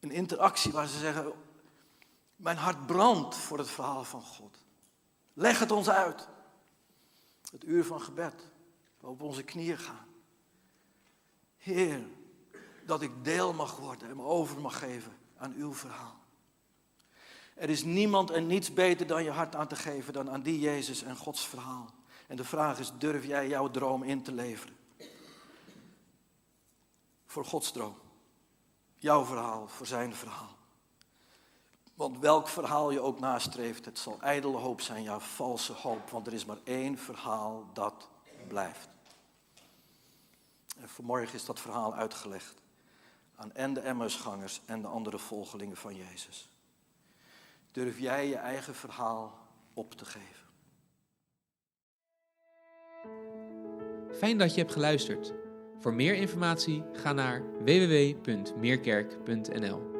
Een 0.00 0.10
interactie 0.10 0.72
waar 0.72 0.86
ze 0.86 0.98
zeggen, 0.98 1.32
mijn 2.36 2.56
hart 2.56 2.86
brandt 2.86 3.34
voor 3.34 3.58
het 3.58 3.70
verhaal 3.70 4.04
van 4.04 4.22
God. 4.22 4.56
Leg 5.32 5.58
het 5.58 5.70
ons 5.70 5.88
uit. 5.88 6.28
Het 7.50 7.64
uur 7.64 7.84
van 7.84 8.00
gebed, 8.00 8.50
op 9.00 9.22
onze 9.22 9.42
knieën 9.42 9.78
gaan. 9.78 10.15
Heer, 11.66 12.06
dat 12.84 13.02
ik 13.02 13.24
deel 13.24 13.52
mag 13.52 13.76
worden 13.76 14.08
en 14.08 14.16
me 14.16 14.22
over 14.22 14.60
mag 14.60 14.78
geven 14.78 15.16
aan 15.36 15.54
uw 15.56 15.74
verhaal. 15.74 16.18
Er 17.54 17.70
is 17.70 17.84
niemand 17.84 18.30
en 18.30 18.46
niets 18.46 18.72
beter 18.72 19.06
dan 19.06 19.24
je 19.24 19.30
hart 19.30 19.54
aan 19.54 19.66
te 19.66 19.76
geven 19.76 20.12
dan 20.12 20.30
aan 20.30 20.42
die 20.42 20.60
Jezus 20.60 21.02
en 21.02 21.16
Gods 21.16 21.46
verhaal. 21.46 21.90
En 22.26 22.36
de 22.36 22.44
vraag 22.44 22.78
is, 22.78 22.92
durf 22.98 23.24
jij 23.24 23.48
jouw 23.48 23.70
droom 23.70 24.02
in 24.02 24.22
te 24.22 24.32
leveren? 24.32 24.76
Voor 27.26 27.44
Gods 27.44 27.72
droom. 27.72 27.96
Jouw 28.94 29.24
verhaal, 29.24 29.68
voor 29.68 29.86
zijn 29.86 30.14
verhaal. 30.14 30.56
Want 31.94 32.18
welk 32.18 32.48
verhaal 32.48 32.90
je 32.90 33.00
ook 33.00 33.20
nastreeft, 33.20 33.84
het 33.84 33.98
zal 33.98 34.18
ijdele 34.20 34.56
hoop 34.56 34.80
zijn, 34.80 35.02
ja, 35.02 35.20
valse 35.20 35.72
hoop. 35.72 36.10
Want 36.10 36.26
er 36.26 36.32
is 36.32 36.44
maar 36.44 36.60
één 36.64 36.98
verhaal 36.98 37.70
dat 37.72 38.08
blijft. 38.48 38.88
En 40.80 40.88
vanmorgen 40.88 41.34
is 41.34 41.44
dat 41.44 41.60
verhaal 41.60 41.94
uitgelegd 41.94 42.54
aan 43.34 43.52
en 43.52 43.74
de 43.74 43.80
Emmersgangers 43.80 44.60
en 44.66 44.80
de 44.80 44.88
andere 44.88 45.18
volgelingen 45.18 45.76
van 45.76 45.94
Jezus 45.94 46.50
durf 47.76 47.98
jij 47.98 48.28
je 48.28 48.36
eigen 48.36 48.74
verhaal 48.74 49.38
op 49.74 49.94
te 49.94 50.04
geven. 50.04 50.46
Fijn 54.18 54.38
dat 54.38 54.54
je 54.54 54.60
hebt 54.60 54.72
geluisterd. 54.72 55.34
Voor 55.78 55.94
meer 55.94 56.14
informatie 56.14 56.84
ga 56.92 57.12
naar 57.12 57.42
www.meerkerk.nl. 57.64 59.95